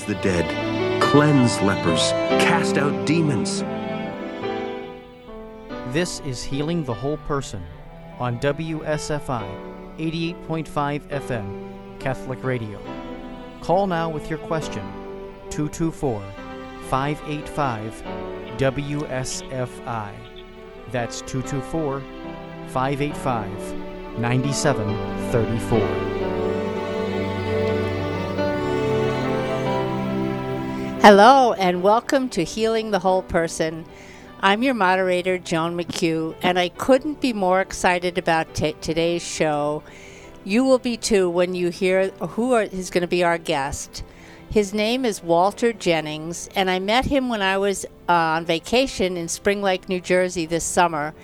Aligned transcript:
raise 0.00 0.06
the 0.06 0.22
dead, 0.22 1.02
cleanse 1.02 1.60
lepers, 1.62 2.12
cast 2.42 2.76
out 2.76 3.06
demons. 3.06 3.62
This 5.92 6.20
is 6.20 6.42
Healing 6.42 6.84
the 6.84 6.94
Whole 6.94 7.16
Person 7.18 7.64
on 8.18 8.38
WSFI 8.40 9.44
88.5 9.98 11.00
FM 11.08 12.00
Catholic 12.00 12.44
Radio. 12.44 12.80
Call 13.60 13.86
now 13.86 14.08
with 14.08 14.30
your 14.30 14.38
question 14.38 14.82
224 15.50 16.22
585 16.88 18.02
WSFI. 18.56 20.12
That's 20.90 21.20
224 21.22 22.00
585 22.68 24.18
9734. 24.18 26.09
Hello, 31.02 31.54
and 31.54 31.82
welcome 31.82 32.28
to 32.28 32.44
Healing 32.44 32.90
the 32.90 32.98
Whole 32.98 33.22
Person. 33.22 33.86
I'm 34.40 34.62
your 34.62 34.74
moderator, 34.74 35.38
Joan 35.38 35.74
McHugh, 35.74 36.36
and 36.42 36.58
I 36.58 36.68
couldn't 36.68 37.22
be 37.22 37.32
more 37.32 37.62
excited 37.62 38.18
about 38.18 38.52
t- 38.54 38.76
today's 38.82 39.22
show. 39.22 39.82
You 40.44 40.62
will 40.62 40.78
be 40.78 40.98
too 40.98 41.30
when 41.30 41.54
you 41.54 41.70
hear 41.70 42.10
who 42.10 42.52
are, 42.52 42.64
is 42.64 42.90
going 42.90 43.00
to 43.00 43.08
be 43.08 43.24
our 43.24 43.38
guest. 43.38 44.04
His 44.50 44.74
name 44.74 45.06
is 45.06 45.22
Walter 45.22 45.72
Jennings, 45.72 46.50
and 46.54 46.70
I 46.70 46.78
met 46.78 47.06
him 47.06 47.30
when 47.30 47.40
I 47.40 47.56
was 47.56 47.86
uh, 48.06 48.12
on 48.12 48.44
vacation 48.44 49.16
in 49.16 49.28
Spring 49.28 49.62
Lake, 49.62 49.88
New 49.88 50.02
Jersey 50.02 50.44
this 50.44 50.64
summer. 50.64 51.14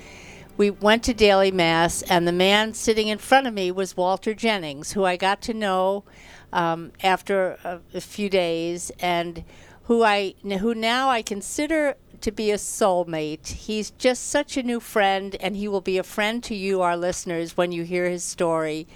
We 0.57 0.71
went 0.71 1.03
to 1.03 1.13
daily 1.13 1.51
mass, 1.51 2.01
and 2.01 2.27
the 2.27 2.33
man 2.33 2.73
sitting 2.73 3.09
in 3.09 3.19
front 3.19 3.47
of 3.47 3.53
me 3.53 3.71
was 3.71 3.95
Walter 3.95 4.33
Jennings, 4.33 4.93
who 4.93 5.05
I 5.05 5.19
got 5.19 5.43
to 5.43 5.53
know 5.53 6.05
um, 6.51 6.93
after 7.03 7.59
a, 7.63 7.81
a 7.93 8.01
few 8.01 8.31
days, 8.31 8.91
and 8.99 9.45
who 9.87 10.03
I 10.03 10.35
who 10.43 10.75
now 10.75 11.09
I 11.11 11.23
consider 11.23 11.97
to 12.21 12.33
be 12.33 12.51
a 12.51 12.57
soulmate. 12.57 13.47
He's 13.49 13.91
just 13.93 14.29
such 14.29 14.57
a 14.57 14.63
new 14.63 14.81
friend, 14.81 15.37
and 15.41 15.57
he 15.57 15.69
will 15.69 15.81
be 15.81 15.99
a 15.99 16.03
friend 16.03 16.43
to 16.45 16.55
you, 16.55 16.83
our 16.83 16.97
listeners, 16.97 17.57
when 17.57 17.73
you 17.73 17.85
hear 17.85 18.09
his 18.09 18.25
story. 18.25 18.87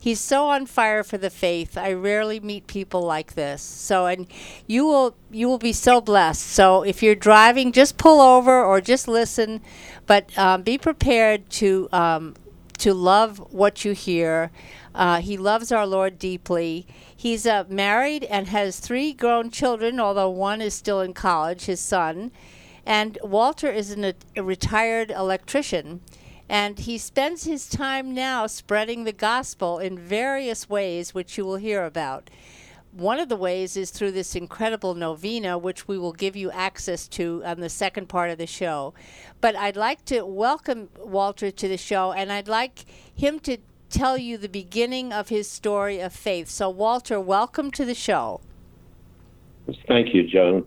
He's 0.00 0.20
so 0.20 0.46
on 0.46 0.66
fire 0.66 1.02
for 1.02 1.18
the 1.18 1.28
faith. 1.28 1.76
I 1.76 1.92
rarely 1.92 2.38
meet 2.38 2.66
people 2.66 3.02
like 3.02 3.34
this. 3.34 3.60
So, 3.60 4.06
and 4.06 4.26
you 4.66 4.86
will 4.86 5.16
you 5.30 5.48
will 5.48 5.58
be 5.58 5.72
so 5.72 6.00
blessed. 6.00 6.46
So, 6.46 6.82
if 6.82 7.02
you're 7.02 7.14
driving, 7.16 7.72
just 7.72 7.98
pull 7.98 8.20
over 8.20 8.64
or 8.64 8.80
just 8.80 9.08
listen, 9.08 9.60
but 10.06 10.36
um, 10.38 10.62
be 10.62 10.78
prepared 10.78 11.50
to 11.50 11.88
um, 11.92 12.34
to 12.78 12.94
love 12.94 13.38
what 13.52 13.84
you 13.84 13.92
hear. 13.92 14.50
Uh, 14.94 15.20
he 15.20 15.36
loves 15.36 15.70
our 15.70 15.86
Lord 15.86 16.18
deeply. 16.18 16.86
He's 17.16 17.46
uh, 17.46 17.64
married 17.68 18.24
and 18.24 18.48
has 18.48 18.80
three 18.80 19.12
grown 19.12 19.50
children, 19.50 20.00
although 20.00 20.30
one 20.30 20.60
is 20.60 20.74
still 20.74 21.00
in 21.00 21.12
college, 21.12 21.66
his 21.66 21.80
son. 21.80 22.32
And 22.86 23.18
Walter 23.22 23.70
is 23.70 23.90
an, 23.90 24.14
a 24.36 24.42
retired 24.42 25.10
electrician. 25.10 26.00
And 26.48 26.78
he 26.78 26.96
spends 26.96 27.44
his 27.44 27.68
time 27.68 28.14
now 28.14 28.46
spreading 28.46 29.04
the 29.04 29.12
gospel 29.12 29.78
in 29.78 29.98
various 29.98 30.68
ways, 30.68 31.12
which 31.12 31.36
you 31.36 31.44
will 31.44 31.56
hear 31.56 31.84
about. 31.84 32.30
One 32.92 33.20
of 33.20 33.28
the 33.28 33.36
ways 33.36 33.76
is 33.76 33.90
through 33.90 34.12
this 34.12 34.34
incredible 34.34 34.94
novena, 34.94 35.58
which 35.58 35.86
we 35.86 35.98
will 35.98 36.12
give 36.12 36.34
you 36.34 36.50
access 36.50 37.06
to 37.08 37.42
on 37.44 37.60
the 37.60 37.68
second 37.68 38.08
part 38.08 38.30
of 38.30 38.38
the 38.38 38.46
show. 38.46 38.94
But 39.40 39.54
I'd 39.54 39.76
like 39.76 40.04
to 40.06 40.24
welcome 40.24 40.88
Walter 40.98 41.50
to 41.50 41.68
the 41.68 41.76
show, 41.76 42.12
and 42.12 42.32
I'd 42.32 42.48
like 42.48 42.86
him 43.14 43.40
to 43.40 43.58
tell 43.90 44.16
you 44.18 44.38
the 44.38 44.48
beginning 44.48 45.12
of 45.12 45.28
his 45.28 45.50
story 45.50 46.00
of 46.00 46.12
faith. 46.12 46.48
So, 46.48 46.70
Walter, 46.70 47.20
welcome 47.20 47.70
to 47.72 47.84
the 47.84 47.94
show. 47.94 48.40
Thank 49.86 50.14
you, 50.14 50.26
Joan. 50.26 50.66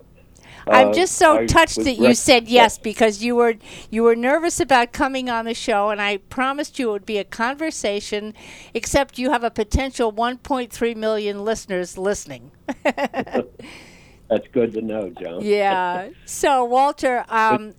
I'm 0.68 0.90
Uh, 0.90 0.94
just 0.94 1.14
so 1.16 1.38
I 1.40 1.46
touched 1.46 1.84
that 1.84 1.96
you 1.96 2.08
rec- 2.08 2.16
said 2.18 2.48
yes 2.48 2.78
because 2.78 3.24
you 3.24 3.36
were 3.36 3.56
you 3.90 4.04
were 4.04 4.16
nervous 4.16 4.60
about 4.60 4.92
coming 4.94 5.30
on 5.30 5.46
the 5.46 5.54
show, 5.54 5.90
and 5.90 6.02
I 6.02 6.18
promised 6.18 6.80
you 6.80 6.90
it 6.90 6.92
would 6.94 7.06
be 7.06 7.18
a 7.18 7.24
conversation. 7.24 8.34
Except 8.74 9.18
you 9.18 9.32
have 9.32 9.44
a 9.44 9.52
potential 9.52 10.12
1.3 10.12 10.96
million 10.96 11.44
listeners 11.44 11.98
listening. 11.98 12.52
That's 14.30 14.48
good 14.54 14.74
to 14.74 14.82
know, 14.82 15.10
Joan. 15.10 15.42
yeah. 15.44 16.10
So 16.26 16.64
Walter, 16.64 17.26
um, 17.28 17.74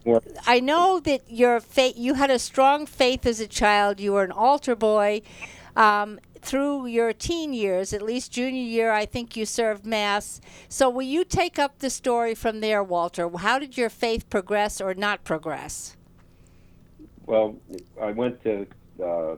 I 0.46 0.60
know 0.60 1.00
that 1.00 1.22
your 1.30 1.60
faith. 1.60 1.94
You 1.96 2.14
had 2.14 2.30
a 2.30 2.38
strong 2.38 2.84
faith 2.84 3.24
as 3.24 3.40
a 3.40 3.46
child. 3.46 4.00
You 4.00 4.12
were 4.12 4.22
an 4.24 4.32
altar 4.32 4.76
boy. 4.76 5.22
Um, 5.76 6.20
through 6.42 6.86
your 6.86 7.12
teen 7.12 7.54
years, 7.54 7.92
at 7.92 8.02
least 8.02 8.32
junior 8.32 8.62
year, 8.62 8.92
I 8.92 9.06
think 9.06 9.36
you 9.36 9.46
served 9.46 9.86
Mass. 9.86 10.40
So, 10.68 10.90
will 10.90 11.02
you 11.02 11.24
take 11.24 11.58
up 11.58 11.78
the 11.78 11.88
story 11.88 12.34
from 12.34 12.60
there, 12.60 12.82
Walter? 12.82 13.30
How 13.38 13.58
did 13.58 13.78
your 13.78 13.88
faith 13.88 14.28
progress 14.28 14.80
or 14.80 14.92
not 14.94 15.24
progress? 15.24 15.96
Well, 17.26 17.56
I 18.00 18.10
went 18.10 18.42
to 18.42 18.66
uh, 19.02 19.36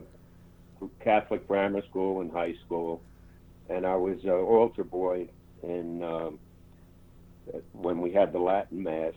Catholic 0.99 1.47
grammar 1.47 1.83
school 1.89 2.21
in 2.21 2.29
high 2.29 2.55
school, 2.65 3.01
and 3.69 3.85
I 3.85 3.95
was 3.95 4.23
an 4.23 4.31
altar 4.31 4.83
boy 4.83 5.29
in 5.63 6.03
um, 6.03 6.39
when 7.73 8.01
we 8.01 8.11
had 8.11 8.33
the 8.33 8.39
Latin 8.39 8.83
Mass, 8.83 9.13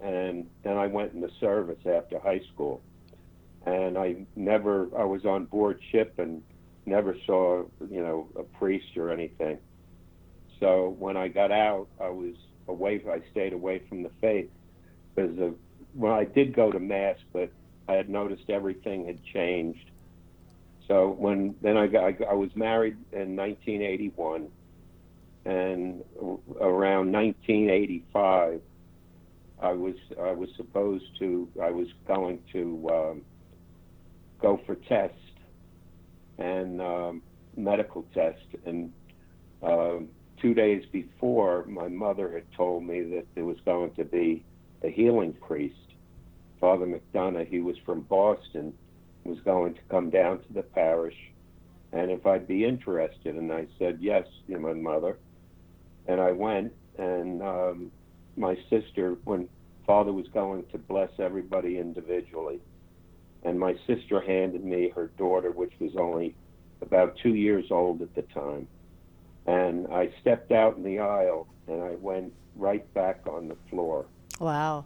and 0.00 0.48
then 0.62 0.76
I 0.76 0.86
went 0.86 1.12
in 1.12 1.20
the 1.20 1.30
service 1.38 1.78
after 1.86 2.18
high 2.18 2.40
school, 2.52 2.80
and 3.66 3.98
I 3.98 4.16
never 4.34 4.88
I 4.96 5.04
was 5.04 5.26
on 5.26 5.44
board 5.44 5.80
ship 5.92 6.18
and 6.18 6.42
never 6.86 7.16
saw 7.26 7.64
you 7.90 8.00
know 8.00 8.28
a 8.38 8.42
priest 8.42 8.96
or 8.96 9.10
anything. 9.10 9.58
So 10.60 10.96
when 10.98 11.16
I 11.16 11.28
got 11.28 11.52
out, 11.52 11.88
I 12.00 12.08
was 12.08 12.34
away. 12.68 13.02
I 13.10 13.20
stayed 13.30 13.52
away 13.52 13.82
from 13.88 14.02
the 14.02 14.10
faith 14.20 14.50
because 15.14 15.38
of, 15.38 15.54
well, 15.94 16.14
I 16.14 16.24
did 16.24 16.54
go 16.54 16.70
to 16.72 16.78
mass, 16.78 17.16
but 17.32 17.50
I 17.88 17.94
had 17.94 18.08
noticed 18.08 18.48
everything 18.48 19.06
had 19.06 19.22
changed. 19.24 19.90
So 20.88 21.10
when 21.18 21.54
then 21.62 21.76
I 21.76 21.88
got 21.88 22.04
I, 22.04 22.16
I 22.30 22.34
was 22.34 22.50
married 22.54 22.96
in 23.12 23.36
1981, 23.36 24.48
and 25.44 26.04
around 26.60 27.12
1985, 27.12 28.60
I 29.60 29.72
was 29.72 29.94
I 30.20 30.32
was 30.32 30.48
supposed 30.56 31.04
to 31.18 31.48
I 31.60 31.70
was 31.70 31.88
going 32.06 32.40
to 32.52 32.88
um, 32.92 33.22
go 34.40 34.60
for 34.64 34.76
tests 34.76 35.18
and 36.38 36.80
um, 36.80 37.22
medical 37.56 38.04
test, 38.14 38.46
and 38.64 38.92
um 39.62 40.08
two 40.40 40.54
days 40.54 40.84
before, 40.92 41.64
my 41.66 41.88
mother 41.88 42.30
had 42.30 42.44
told 42.52 42.84
me 42.84 43.02
that 43.02 43.26
there 43.34 43.44
was 43.44 43.56
going 43.64 43.92
to 43.94 44.04
be 44.04 44.44
a 44.82 44.88
healing 44.90 45.32
priest, 45.32 45.94
Father 46.60 46.86
McDonough. 46.86 47.48
He 47.48 47.60
was 47.60 47.76
from 47.78 48.02
Boston, 48.02 48.72
was 49.24 49.40
going 49.40 49.74
to 49.74 49.80
come 49.90 50.10
down 50.10 50.42
to 50.42 50.52
the 50.52 50.62
parish, 50.62 51.16
and 51.92 52.10
if 52.10 52.26
I'd 52.26 52.46
be 52.46 52.64
interested. 52.64 53.34
And 53.34 53.52
I 53.52 53.66
said 53.78 53.98
yes, 54.00 54.26
you 54.46 54.54
know, 54.54 54.60
my 54.60 54.74
mother. 54.74 55.16
And 56.06 56.20
I 56.20 56.32
went, 56.32 56.72
and 56.98 57.42
um, 57.42 57.90
my 58.36 58.56
sister, 58.70 59.16
when 59.24 59.48
Father 59.86 60.12
was 60.12 60.28
going 60.28 60.64
to 60.72 60.78
bless 60.78 61.10
everybody 61.18 61.78
individually, 61.78 62.60
and 63.46 63.60
my 63.60 63.76
sister 63.86 64.20
handed 64.20 64.64
me 64.64 64.88
her 64.88 65.06
daughter, 65.16 65.52
which 65.52 65.72
was 65.78 65.94
only 65.96 66.34
about 66.82 67.16
two 67.22 67.34
years 67.34 67.66
old 67.70 68.02
at 68.02 68.12
the 68.16 68.22
time. 68.22 68.66
And 69.46 69.86
I 69.86 70.10
stepped 70.20 70.50
out 70.50 70.76
in 70.76 70.82
the 70.82 70.98
aisle 70.98 71.46
and 71.68 71.80
I 71.80 71.92
went 72.00 72.32
right 72.56 72.92
back 72.92 73.20
on 73.30 73.46
the 73.46 73.56
floor. 73.70 74.06
Wow. 74.40 74.84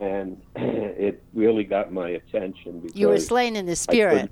And 0.00 0.42
it 0.56 1.22
really 1.32 1.64
got 1.64 1.90
my 1.90 2.10
attention 2.10 2.80
because 2.80 2.94
You 2.96 3.08
were 3.08 3.18
slain 3.18 3.56
in 3.56 3.64
the 3.64 3.76
spirit. 3.76 4.30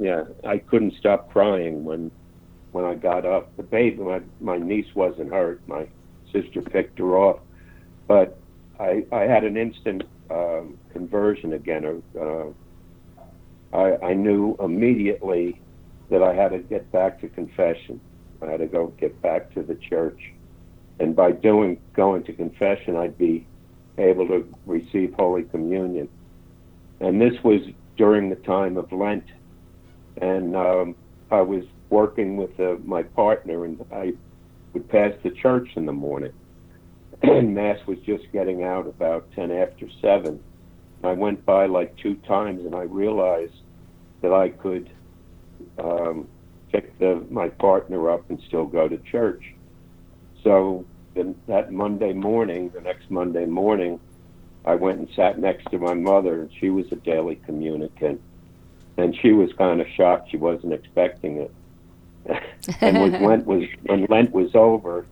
yeah, 0.00 0.24
I 0.44 0.58
couldn't 0.58 0.94
stop 0.94 1.30
crying 1.30 1.84
when 1.84 2.10
when 2.72 2.84
I 2.84 2.94
got 2.94 3.24
up. 3.24 3.56
The 3.56 3.62
baby, 3.62 3.98
my 3.98 4.20
my 4.40 4.58
niece 4.58 4.92
wasn't 4.94 5.30
hurt. 5.30 5.60
My 5.68 5.86
sister 6.32 6.62
picked 6.62 6.98
her 6.98 7.16
off, 7.16 7.38
but 8.08 8.38
I 8.80 9.04
I 9.12 9.20
had 9.22 9.44
an 9.44 9.56
instant 9.56 10.02
um, 10.30 10.78
conversion 10.92 11.52
again. 11.54 12.02
Uh, 12.18 12.46
I 13.72 13.96
I 14.02 14.14
knew 14.14 14.56
immediately 14.60 15.60
that 16.10 16.22
I 16.22 16.34
had 16.34 16.50
to 16.50 16.58
get 16.58 16.90
back 16.92 17.20
to 17.20 17.28
confession. 17.28 18.00
I 18.42 18.50
had 18.50 18.60
to 18.60 18.66
go 18.66 18.88
get 18.98 19.20
back 19.22 19.52
to 19.54 19.62
the 19.62 19.74
church, 19.74 20.32
and 20.98 21.14
by 21.14 21.32
doing 21.32 21.80
going 21.94 22.24
to 22.24 22.32
confession, 22.32 22.96
I'd 22.96 23.18
be 23.18 23.46
able 23.98 24.26
to 24.28 24.46
receive 24.66 25.14
Holy 25.14 25.42
Communion. 25.44 26.08
And 27.00 27.20
this 27.20 27.34
was 27.44 27.60
during 27.96 28.30
the 28.30 28.36
time 28.36 28.76
of 28.76 28.90
Lent, 28.92 29.24
and 30.20 30.56
um, 30.56 30.94
I 31.30 31.40
was 31.40 31.64
working 31.90 32.36
with 32.36 32.58
uh, 32.58 32.76
my 32.84 33.02
partner, 33.02 33.64
and 33.64 33.84
I 33.92 34.12
would 34.72 34.88
pass 34.88 35.12
the 35.22 35.30
church 35.30 35.68
in 35.76 35.86
the 35.86 35.92
morning. 35.92 36.32
Mass 37.22 37.78
was 37.86 37.98
just 38.00 38.30
getting 38.32 38.62
out 38.62 38.86
about 38.86 39.30
ten 39.32 39.50
after 39.50 39.88
seven. 40.00 40.42
I 41.02 41.12
went 41.12 41.44
by 41.44 41.66
like 41.66 41.96
two 41.96 42.16
times, 42.16 42.64
and 42.64 42.74
I 42.74 42.82
realized 42.82 43.54
that 44.22 44.32
I 44.32 44.50
could 44.50 44.90
um, 45.78 46.28
pick 46.72 46.98
the, 46.98 47.24
my 47.30 47.48
partner 47.48 48.10
up 48.10 48.28
and 48.30 48.40
still 48.46 48.66
go 48.66 48.88
to 48.88 48.98
church. 48.98 49.54
so 50.42 50.84
the, 51.14 51.34
that 51.46 51.72
Monday 51.72 52.12
morning, 52.12 52.70
the 52.70 52.80
next 52.80 53.10
Monday 53.10 53.44
morning, 53.44 53.98
I 54.64 54.74
went 54.74 54.98
and 54.98 55.08
sat 55.16 55.38
next 55.38 55.70
to 55.70 55.78
my 55.78 55.94
mother, 55.94 56.42
and 56.42 56.50
she 56.60 56.70
was 56.70 56.90
a 56.92 56.96
daily 56.96 57.36
communicant, 57.46 58.20
and 58.96 59.16
she 59.16 59.32
was 59.32 59.52
kind 59.54 59.80
of 59.80 59.88
shocked. 59.88 60.30
She 60.30 60.36
wasn't 60.36 60.72
expecting 60.72 61.38
it. 61.38 61.54
and 62.80 63.00
when 63.00 63.22
Lent 63.22 63.46
was 63.46 63.64
when 63.84 64.04
Lent 64.10 64.32
was 64.32 64.54
over, 64.54 65.06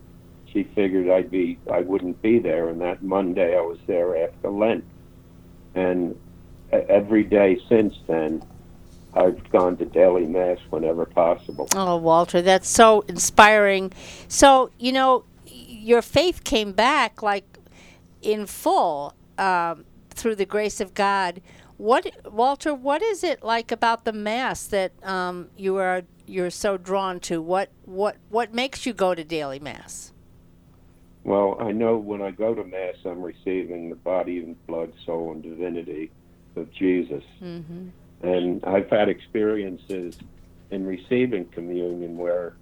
she 0.51 0.63
figured 0.63 1.09
I'd 1.09 1.31
be 1.31 1.57
I 1.71 1.81
wouldn't 1.81 2.21
be 2.21 2.39
there. 2.39 2.69
And 2.69 2.81
that 2.81 3.03
Monday, 3.03 3.57
I 3.57 3.61
was 3.61 3.77
there 3.87 4.17
after 4.17 4.49
Lent, 4.49 4.83
and 5.75 6.19
every 6.71 7.23
day 7.23 7.59
since 7.67 7.95
then, 8.07 8.43
I've 9.13 9.49
gone 9.51 9.77
to 9.77 9.85
daily 9.85 10.25
mass 10.25 10.59
whenever 10.69 11.05
possible. 11.05 11.67
Oh, 11.75 11.97
Walter, 11.97 12.41
that's 12.41 12.69
so 12.69 13.01
inspiring. 13.01 13.91
So 14.27 14.71
you 14.79 14.91
know, 14.91 15.25
your 15.45 16.01
faith 16.01 16.43
came 16.43 16.71
back 16.71 17.23
like 17.23 17.57
in 18.21 18.45
full 18.45 19.13
um, 19.37 19.85
through 20.09 20.35
the 20.35 20.45
grace 20.45 20.81
of 20.81 20.93
God. 20.93 21.41
What, 21.77 22.11
Walter? 22.29 22.73
What 22.73 23.01
is 23.01 23.23
it 23.23 23.41
like 23.41 23.71
about 23.71 24.03
the 24.03 24.11
mass 24.11 24.67
that 24.67 24.91
um, 25.03 25.49
you 25.55 25.77
are 25.77 26.03
you're 26.25 26.49
so 26.49 26.77
drawn 26.77 27.19
to? 27.21 27.41
What 27.41 27.69
what 27.85 28.17
what 28.29 28.53
makes 28.53 28.85
you 28.85 28.93
go 28.93 29.15
to 29.15 29.23
daily 29.23 29.59
mass? 29.59 30.11
Well, 31.23 31.57
I 31.59 31.71
know 31.71 31.97
when 31.97 32.21
I 32.21 32.31
go 32.31 32.55
to 32.55 32.63
mass, 32.63 32.95
I'm 33.05 33.21
receiving 33.21 33.89
the 33.89 33.95
body 33.95 34.39
and 34.39 34.67
blood, 34.67 34.93
soul, 35.05 35.31
and 35.31 35.43
divinity 35.43 36.11
of 36.55 36.71
Jesus. 36.71 37.23
Mm-hmm. 37.41 37.89
And 38.21 38.63
I've 38.65 38.89
had 38.89 39.09
experiences 39.09 40.17
in 40.71 40.85
receiving 40.85 41.45
communion 41.45 42.17
where 42.17 42.55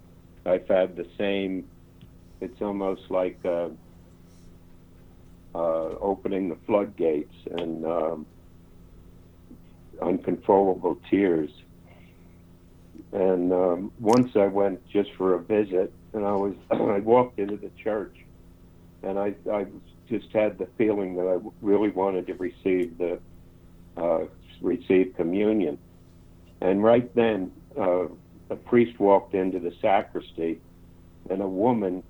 I've 0.44 0.66
had 0.68 0.96
the 0.96 1.06
same. 1.16 1.68
It's 2.40 2.60
almost 2.60 3.10
like 3.10 3.38
uh, 3.44 3.68
uh, 5.54 5.94
opening 6.00 6.48
the 6.48 6.56
floodgates 6.66 7.34
and 7.58 7.84
um, 7.84 8.26
uncontrollable 10.00 10.98
tears. 11.10 11.50
And 13.12 13.52
um, 13.52 13.92
once 13.98 14.36
I 14.36 14.46
went 14.46 14.86
just 14.88 15.10
for 15.14 15.34
a 15.34 15.42
visit, 15.42 15.92
and 16.12 16.24
I 16.24 16.32
was 16.32 16.54
I 16.70 16.98
walked 17.00 17.38
into 17.38 17.56
the 17.56 17.70
church, 17.82 18.14
and 19.02 19.18
I 19.18 19.34
I 19.50 19.66
just 20.08 20.30
had 20.32 20.58
the 20.58 20.66
feeling 20.78 21.16
that 21.16 21.26
I 21.26 21.38
really 21.60 21.90
wanted 21.90 22.26
to 22.28 22.34
receive 22.34 22.96
the 22.98 23.18
uh, 23.96 24.24
receive 24.60 25.14
communion. 25.16 25.78
And 26.60 26.82
right 26.82 27.14
then, 27.14 27.52
uh, 27.78 28.06
a 28.50 28.56
priest 28.56 28.98
walked 28.98 29.34
into 29.34 29.58
the 29.58 29.72
sacristy, 29.80 30.60
and 31.30 31.42
a 31.42 31.48
woman 31.48 32.02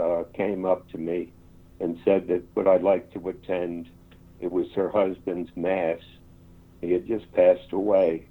uh, 0.00 0.24
came 0.34 0.64
up 0.64 0.88
to 0.90 0.98
me 0.98 1.32
and 1.80 1.98
said 2.04 2.28
that 2.28 2.42
would 2.54 2.66
I 2.66 2.76
like 2.76 3.12
to 3.14 3.28
attend. 3.28 3.88
It 4.40 4.52
was 4.52 4.66
her 4.74 4.88
husband's 4.88 5.50
mass. 5.56 5.98
He 6.80 6.92
had 6.92 7.06
just 7.08 7.30
passed 7.32 7.72
away, 7.72 8.26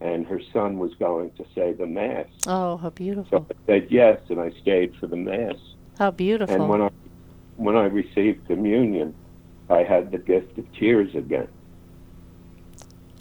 and 0.00 0.24
her 0.26 0.40
son 0.52 0.78
was 0.78 0.94
going 1.00 1.32
to 1.32 1.44
say 1.54 1.72
the 1.72 1.86
mass. 1.86 2.26
Oh, 2.46 2.76
how 2.76 2.90
beautiful! 2.90 3.46
So 3.48 3.54
I 3.54 3.66
said 3.66 3.88
yes, 3.90 4.20
and 4.28 4.40
I 4.40 4.52
stayed 4.60 4.94
for 5.00 5.08
the 5.08 5.16
mass. 5.16 5.56
How 5.98 6.12
beautiful! 6.12 6.54
And 6.54 6.68
when 6.68 6.82
I 6.82 6.90
when 7.58 7.76
I 7.76 7.84
received 7.84 8.46
communion, 8.46 9.14
I 9.68 9.82
had 9.82 10.10
the 10.10 10.18
gift 10.18 10.56
of 10.56 10.72
tears 10.72 11.14
again. 11.14 11.48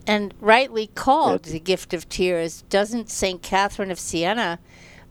And 0.07 0.34
rightly 0.39 0.88
called 0.88 1.44
the 1.44 1.60
gift 1.60 1.94
of 1.94 2.07
tears. 2.07 2.63
Doesn't 2.69 3.10
Saint 3.10 3.42
Catherine 3.42 3.92
of 3.92 4.00
Siena? 4.00 4.60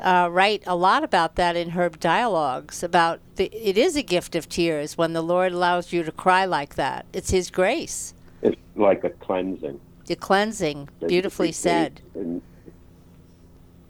uh, 0.00 0.28
write 0.30 0.62
a 0.66 0.76
lot 0.76 1.02
about 1.02 1.36
that 1.36 1.56
in 1.56 1.70
her 1.70 1.88
dialogues. 1.88 2.82
About 2.82 3.20
the, 3.36 3.50
it 3.52 3.78
is 3.78 3.96
a 3.96 4.02
gift 4.02 4.34
of 4.34 4.48
tears 4.48 4.96
when 4.96 5.12
the 5.12 5.22
Lord 5.22 5.52
allows 5.52 5.92
you 5.92 6.02
to 6.02 6.12
cry 6.12 6.44
like 6.44 6.74
that. 6.74 7.06
It's 7.12 7.30
His 7.30 7.50
grace. 7.50 8.14
It's 8.42 8.56
like 8.74 9.04
a 9.04 9.10
cleansing. 9.10 9.80
The 10.06 10.16
cleansing, 10.16 10.88
beautifully 11.06 11.52
said. 11.52 12.00
And, 12.14 12.40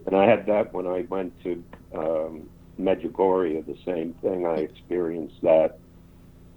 and, 0.06 0.16
I 0.16 0.24
had 0.24 0.46
that 0.46 0.72
when 0.72 0.86
I 0.86 1.02
went 1.10 1.38
to 1.42 1.62
um, 1.94 2.48
Medjugorje. 2.78 3.64
The 3.66 3.78
same 3.84 4.14
thing. 4.22 4.46
I 4.46 4.56
experienced 4.56 5.40
that 5.42 5.78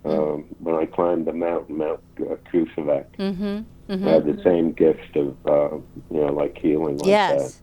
hmm. 0.04 0.10
um, 0.10 0.46
when 0.60 0.76
I 0.76 0.86
climbed 0.86 1.26
the 1.26 1.34
mountain, 1.34 1.78
Mount 1.78 2.00
uh. 2.20 2.36
Mm-hmm. 3.18 3.44
Mm-hmm. 3.90 4.08
I 4.08 4.12
had 4.12 4.26
the 4.26 4.42
same 4.44 4.72
gift 4.74 5.16
of, 5.16 5.36
uh, 5.48 5.76
you 6.12 6.22
know, 6.22 6.34
like 6.34 6.58
healing 6.58 6.98
like 6.98 7.08
yes. 7.08 7.54
that. 7.54 7.62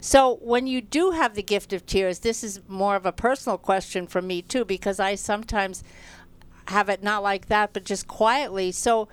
So, 0.00 0.38
when 0.42 0.66
you 0.66 0.80
do 0.80 1.12
have 1.12 1.34
the 1.34 1.42
gift 1.42 1.72
of 1.72 1.86
tears, 1.86 2.20
this 2.20 2.44
is 2.44 2.60
more 2.68 2.94
of 2.94 3.06
a 3.06 3.12
personal 3.12 3.58
question 3.58 4.06
for 4.06 4.20
me 4.22 4.42
too, 4.42 4.64
because 4.64 5.00
I 5.00 5.14
sometimes 5.14 5.82
have 6.68 6.88
it 6.88 7.02
not 7.02 7.22
like 7.22 7.46
that, 7.46 7.72
but 7.72 7.84
just 7.84 8.06
quietly. 8.06 8.70
So, 8.70 9.08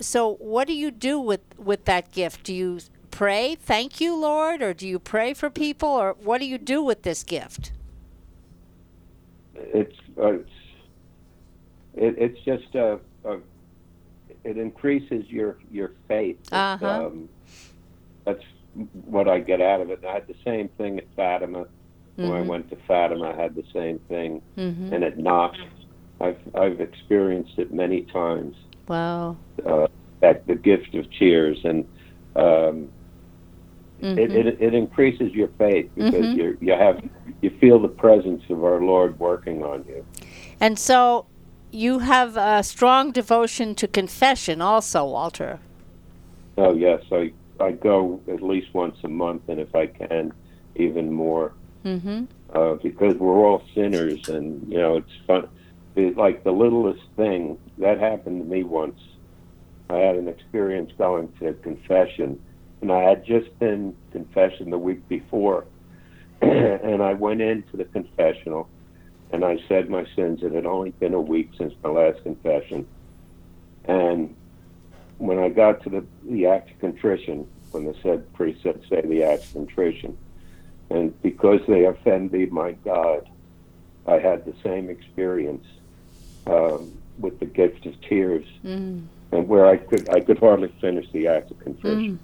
so 0.00 0.34
what 0.34 0.66
do 0.66 0.74
you 0.74 0.90
do 0.90 1.18
with 1.18 1.40
with 1.58 1.84
that 1.86 2.12
gift? 2.12 2.44
Do 2.44 2.54
you 2.54 2.80
pray, 3.10 3.54
thank 3.54 4.00
you, 4.00 4.14
Lord, 4.14 4.62
or 4.62 4.74
do 4.74 4.86
you 4.86 4.98
pray 4.98 5.34
for 5.34 5.50
people, 5.50 5.88
or 5.88 6.16
what 6.22 6.38
do 6.38 6.46
you 6.46 6.58
do 6.58 6.82
with 6.82 7.02
this 7.02 7.22
gift? 7.24 7.72
It's 9.58 9.96
uh, 10.18 10.32
it's 10.32 10.50
it, 11.94 12.14
it's 12.18 12.40
just 12.44 12.74
a, 12.74 12.98
a, 13.24 13.38
it 14.44 14.58
increases 14.58 15.28
your 15.28 15.58
your 15.70 15.92
faith. 16.08 16.38
Uh-huh. 16.52 17.06
Um, 17.06 17.28
that's 18.24 18.42
what 19.06 19.28
I 19.28 19.40
get 19.40 19.60
out 19.60 19.80
of 19.80 19.90
it. 19.90 19.98
And 19.98 20.06
I 20.06 20.14
had 20.14 20.26
the 20.26 20.36
same 20.44 20.68
thing 20.76 20.98
at 20.98 21.06
Fatima. 21.16 21.60
Mm-hmm. 21.64 22.22
When 22.22 22.32
I 22.32 22.40
mm-hmm. 22.40 22.48
went 22.48 22.70
to 22.70 22.76
Fatima, 22.86 23.30
I 23.30 23.36
had 23.42 23.54
the 23.54 23.64
same 23.72 23.98
thing, 24.08 24.42
mm-hmm. 24.56 24.92
and 24.92 25.04
at 25.04 25.18
Knox, 25.18 25.58
I've 26.20 26.38
I've 26.54 26.80
experienced 26.80 27.58
it 27.58 27.72
many 27.72 28.02
times. 28.02 28.56
Wow. 28.88 29.36
Uh, 29.66 29.88
at 30.22 30.46
the 30.46 30.54
gift 30.54 30.94
of 30.94 31.10
cheers, 31.10 31.58
and 31.64 31.86
um, 32.36 32.88
mm-hmm. 34.00 34.18
it, 34.18 34.34
it 34.34 34.60
it 34.60 34.74
increases 34.74 35.32
your 35.32 35.48
faith 35.58 35.90
because 35.94 36.14
mm-hmm. 36.14 36.38
you 36.38 36.58
you 36.60 36.72
have 36.72 37.02
you 37.42 37.50
feel 37.58 37.78
the 37.78 37.88
presence 37.88 38.42
of 38.50 38.64
our 38.64 38.80
Lord 38.80 39.18
working 39.18 39.62
on 39.62 39.84
you. 39.86 40.04
And 40.60 40.78
so, 40.78 41.26
you 41.70 41.98
have 41.98 42.36
a 42.36 42.62
strong 42.62 43.12
devotion 43.12 43.74
to 43.76 43.86
confession, 43.86 44.62
also, 44.62 45.04
Walter. 45.04 45.60
Oh 46.56 46.72
yes, 46.72 47.02
I 47.12 47.32
I 47.60 47.72
go 47.72 48.20
at 48.28 48.42
least 48.42 48.72
once 48.74 48.96
a 49.04 49.08
month, 49.08 49.48
and 49.48 49.60
if 49.60 49.74
I 49.74 49.86
can, 49.86 50.32
even 50.74 51.12
more. 51.12 51.52
Mm-hmm. 51.84 52.24
Uh, 52.52 52.74
because 52.74 53.14
we're 53.16 53.44
all 53.44 53.62
sinners, 53.74 54.28
and 54.28 54.66
you 54.70 54.78
know 54.78 54.96
it's 54.96 55.12
fun. 55.26 55.48
It's 55.94 56.16
like 56.16 56.44
the 56.44 56.52
littlest 56.52 57.02
thing 57.16 57.58
that 57.78 57.98
happened 57.98 58.42
to 58.42 58.48
me 58.48 58.62
once. 58.62 59.00
I 59.88 59.98
had 59.98 60.16
an 60.16 60.26
experience 60.26 60.90
going 60.98 61.32
to 61.40 61.52
confession, 61.54 62.42
and 62.80 62.92
I 62.92 63.02
had 63.02 63.24
just 63.24 63.56
been 63.58 63.96
confession 64.12 64.70
the 64.70 64.78
week 64.78 65.08
before, 65.08 65.66
and 66.42 67.02
I 67.02 67.14
went 67.14 67.40
into 67.40 67.76
the 67.76 67.84
confessional, 67.84 68.68
and 69.32 69.44
I 69.44 69.58
said 69.68 69.88
my 69.88 70.06
sins. 70.14 70.42
It 70.42 70.52
had 70.52 70.66
only 70.66 70.90
been 70.90 71.14
a 71.14 71.20
week 71.20 71.50
since 71.56 71.74
my 71.82 71.90
last 71.90 72.22
confession, 72.22 72.86
and 73.86 74.34
when 75.18 75.38
I 75.38 75.48
got 75.48 75.82
to 75.84 75.90
the, 75.90 76.06
the 76.24 76.46
act 76.46 76.70
of 76.70 76.78
contrition, 76.80 77.48
when 77.70 77.86
the 77.86 77.94
said 78.02 78.32
priest 78.34 78.62
said, 78.62 78.80
say 78.88 79.00
the 79.00 79.22
act 79.24 79.44
of 79.44 79.52
contrition, 79.54 80.16
and 80.90 81.20
because 81.22 81.60
they 81.66 81.86
offend 81.86 82.30
thee, 82.30 82.46
my 82.46 82.72
God, 82.72 83.28
I 84.06 84.18
had 84.18 84.44
the 84.44 84.54
same 84.62 84.90
experience 84.90 85.66
um, 86.46 86.96
with 87.18 87.40
the 87.40 87.46
gift 87.46 87.86
of 87.86 88.00
tears, 88.02 88.46
mm. 88.64 89.04
and 89.32 89.48
where 89.48 89.66
I 89.66 89.78
could 89.78 90.08
I 90.10 90.20
could 90.20 90.38
hardly 90.38 90.72
finish 90.80 91.06
the 91.12 91.28
act 91.28 91.50
of 91.50 91.58
contrition. 91.60 92.18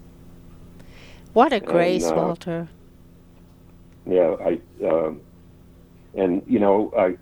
What 1.33 1.53
a 1.53 1.61
grace, 1.61 2.05
and, 2.05 2.19
uh, 2.19 2.23
Walter. 2.23 2.69
Yeah, 4.07 4.37
I 4.41 4.61
um, 4.87 5.21
and 6.15 6.43
you 6.47 6.59
know 6.59 6.93
I 6.97 7.17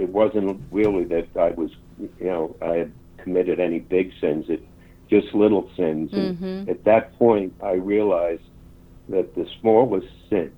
it 0.00 0.08
wasn't 0.08 0.60
really 0.70 1.04
that 1.04 1.28
I 1.36 1.50
was 1.50 1.70
you 1.98 2.10
know 2.20 2.56
I 2.62 2.74
had 2.76 2.92
committed 3.18 3.60
any 3.60 3.80
big 3.80 4.12
sins. 4.20 4.46
It 4.48 4.66
just 5.10 5.34
little 5.34 5.70
sins. 5.76 6.10
Mm-hmm. 6.10 6.44
And 6.44 6.68
at 6.68 6.84
that 6.84 7.18
point, 7.18 7.54
I 7.62 7.72
realized 7.72 8.42
that 9.08 9.34
the 9.34 9.46
smallest 9.60 10.08
sin 10.30 10.52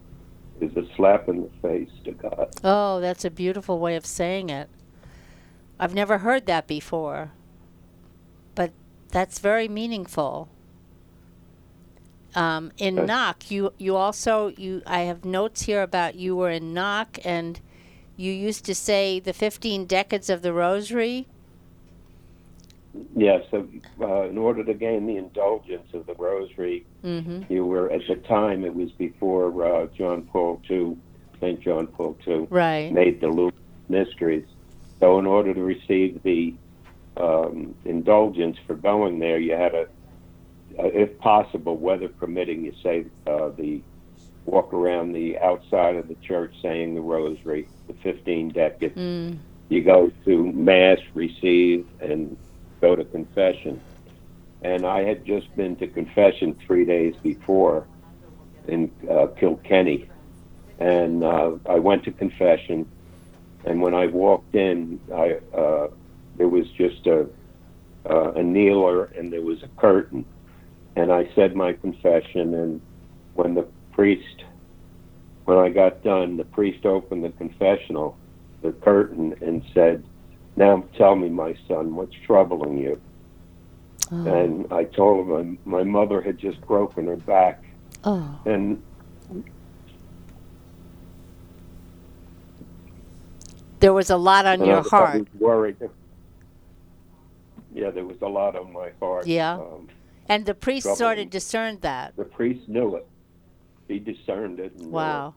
is 0.60 0.74
a 0.76 0.84
slap 0.96 1.28
in 1.28 1.42
the 1.42 1.50
face 1.62 1.90
to 2.04 2.12
God. 2.12 2.48
Oh, 2.62 3.00
that's 3.00 3.24
a 3.24 3.30
beautiful 3.30 3.78
way 3.78 3.96
of 3.96 4.06
saying 4.06 4.50
it. 4.50 4.68
I've 5.78 5.94
never 5.94 6.18
heard 6.18 6.46
that 6.46 6.66
before, 6.66 7.32
but 8.54 8.72
that's 9.10 9.38
very 9.38 9.68
meaningful. 9.68 10.48
Um, 12.36 12.70
in 12.76 12.96
Yes. 12.96 13.08
Knock, 13.08 13.50
you 13.50 13.72
you 13.78 13.96
also 13.96 14.48
you 14.56 14.82
I 14.86 15.00
have 15.00 15.24
notes 15.24 15.62
here 15.62 15.82
about 15.82 16.14
you 16.16 16.36
were 16.36 16.50
in 16.50 16.74
Knock 16.74 17.18
and 17.24 17.58
you 18.16 18.30
used 18.30 18.64
to 18.66 18.74
say 18.74 19.18
the 19.18 19.32
fifteen 19.32 19.86
decades 19.86 20.28
of 20.30 20.42
the 20.42 20.52
Rosary. 20.52 21.26
Yes, 23.14 23.44
so, 23.50 23.66
uh, 24.00 24.22
in 24.22 24.38
order 24.38 24.64
to 24.64 24.72
gain 24.72 25.06
the 25.06 25.16
indulgence 25.16 25.88
of 25.92 26.06
the 26.06 26.14
Rosary, 26.14 26.84
Mm-hmm. 27.04 27.52
you 27.52 27.64
were 27.64 27.90
at 27.90 28.00
the 28.08 28.16
time 28.16 28.64
it 28.64 28.74
was 28.74 28.90
before 28.92 29.64
uh, 29.64 29.86
John 29.96 30.22
Paul 30.22 30.60
II, 30.70 30.96
Saint 31.40 31.60
John 31.60 31.86
Paul 31.88 32.16
II, 32.26 32.46
Right. 32.50 32.90
made 32.92 33.20
the 33.20 33.28
Lu- 33.28 33.52
mysteries. 33.88 34.46
So, 35.00 35.18
in 35.18 35.26
order 35.26 35.52
to 35.54 35.62
receive 35.62 36.22
the 36.22 36.54
um, 37.18 37.74
indulgence 37.84 38.56
for 38.66 38.74
going 38.74 39.18
there, 39.18 39.38
you 39.38 39.52
had 39.52 39.72
to, 39.72 39.88
if 40.78 41.18
possible, 41.18 41.76
weather 41.76 42.08
permitting, 42.08 42.64
you 42.64 42.74
say 42.82 43.06
uh, 43.26 43.48
the 43.50 43.80
walk 44.46 44.72
around 44.72 45.12
the 45.12 45.38
outside 45.38 45.96
of 45.96 46.08
the 46.08 46.14
church 46.16 46.54
saying 46.62 46.94
the 46.94 47.00
rosary, 47.00 47.68
the 47.88 47.94
15 47.94 48.50
decades. 48.50 48.96
Mm. 48.96 49.38
You 49.68 49.82
go 49.82 50.12
to 50.24 50.52
Mass, 50.52 50.98
receive, 51.14 51.86
and 52.00 52.36
go 52.80 52.94
to 52.94 53.04
confession. 53.04 53.80
And 54.62 54.86
I 54.86 55.02
had 55.02 55.24
just 55.24 55.54
been 55.56 55.76
to 55.76 55.86
confession 55.88 56.56
three 56.66 56.84
days 56.84 57.14
before 57.22 57.86
in 58.68 58.90
uh, 59.10 59.26
Kilkenny. 59.38 60.08
And 60.78 61.24
uh, 61.24 61.52
I 61.68 61.78
went 61.78 62.04
to 62.04 62.12
confession. 62.12 62.88
And 63.64 63.82
when 63.82 63.94
I 63.94 64.06
walked 64.06 64.54
in, 64.54 65.00
I, 65.12 65.40
uh, 65.56 65.88
there 66.36 66.48
was 66.48 66.68
just 66.70 67.06
a, 67.06 67.26
uh, 68.08 68.32
a 68.32 68.42
kneeler 68.42 69.04
and 69.16 69.32
there 69.32 69.42
was 69.42 69.62
a 69.62 69.68
curtain. 69.80 70.24
And 70.96 71.12
I 71.12 71.28
said 71.34 71.54
my 71.54 71.72
confession. 71.74 72.54
And 72.54 72.80
when 73.34 73.54
the 73.54 73.66
priest, 73.92 74.44
when 75.44 75.58
I 75.58 75.68
got 75.68 76.02
done, 76.02 76.36
the 76.36 76.44
priest 76.44 76.84
opened 76.86 77.22
the 77.24 77.30
confessional, 77.30 78.16
the 78.62 78.72
curtain, 78.72 79.34
and 79.42 79.62
said, 79.74 80.02
Now 80.56 80.84
tell 80.96 81.14
me, 81.14 81.28
my 81.28 81.54
son, 81.68 81.94
what's 81.94 82.14
troubling 82.26 82.78
you? 82.78 83.00
Oh. 84.10 84.26
And 84.26 84.72
I 84.72 84.84
told 84.84 85.28
him 85.28 85.58
my, 85.64 85.78
my 85.78 85.84
mother 85.84 86.20
had 86.22 86.38
just 86.38 86.60
broken 86.62 87.06
her 87.06 87.16
back. 87.16 87.62
oh. 88.04 88.40
And 88.46 88.82
There 93.80 93.92
was 93.92 94.08
a 94.10 94.16
lot 94.16 94.46
on 94.46 94.64
your 94.64 94.76
I, 94.76 94.78
was- 94.78 94.86
I 94.92 94.96
heart. 94.96 95.18
was 95.18 95.40
worried. 95.40 95.76
Yeah, 97.74 97.90
there 97.90 98.06
was 98.06 98.16
a 98.22 98.26
lot 98.26 98.56
on 98.56 98.72
my 98.72 98.90
heart. 99.00 99.26
Yeah. 99.26 99.54
Um, 99.54 99.88
And 100.28 100.44
the 100.46 100.54
priest 100.54 100.96
sort 100.96 101.18
of 101.18 101.30
discerned 101.30 101.82
that. 101.82 102.16
the 102.16 102.24
priest 102.24 102.68
knew 102.68 102.96
it. 102.96 103.06
He 103.88 103.98
discerned 103.98 104.58
it. 104.60 104.72
And, 104.74 104.86
uh, 104.86 104.88
Wow. 104.88 105.34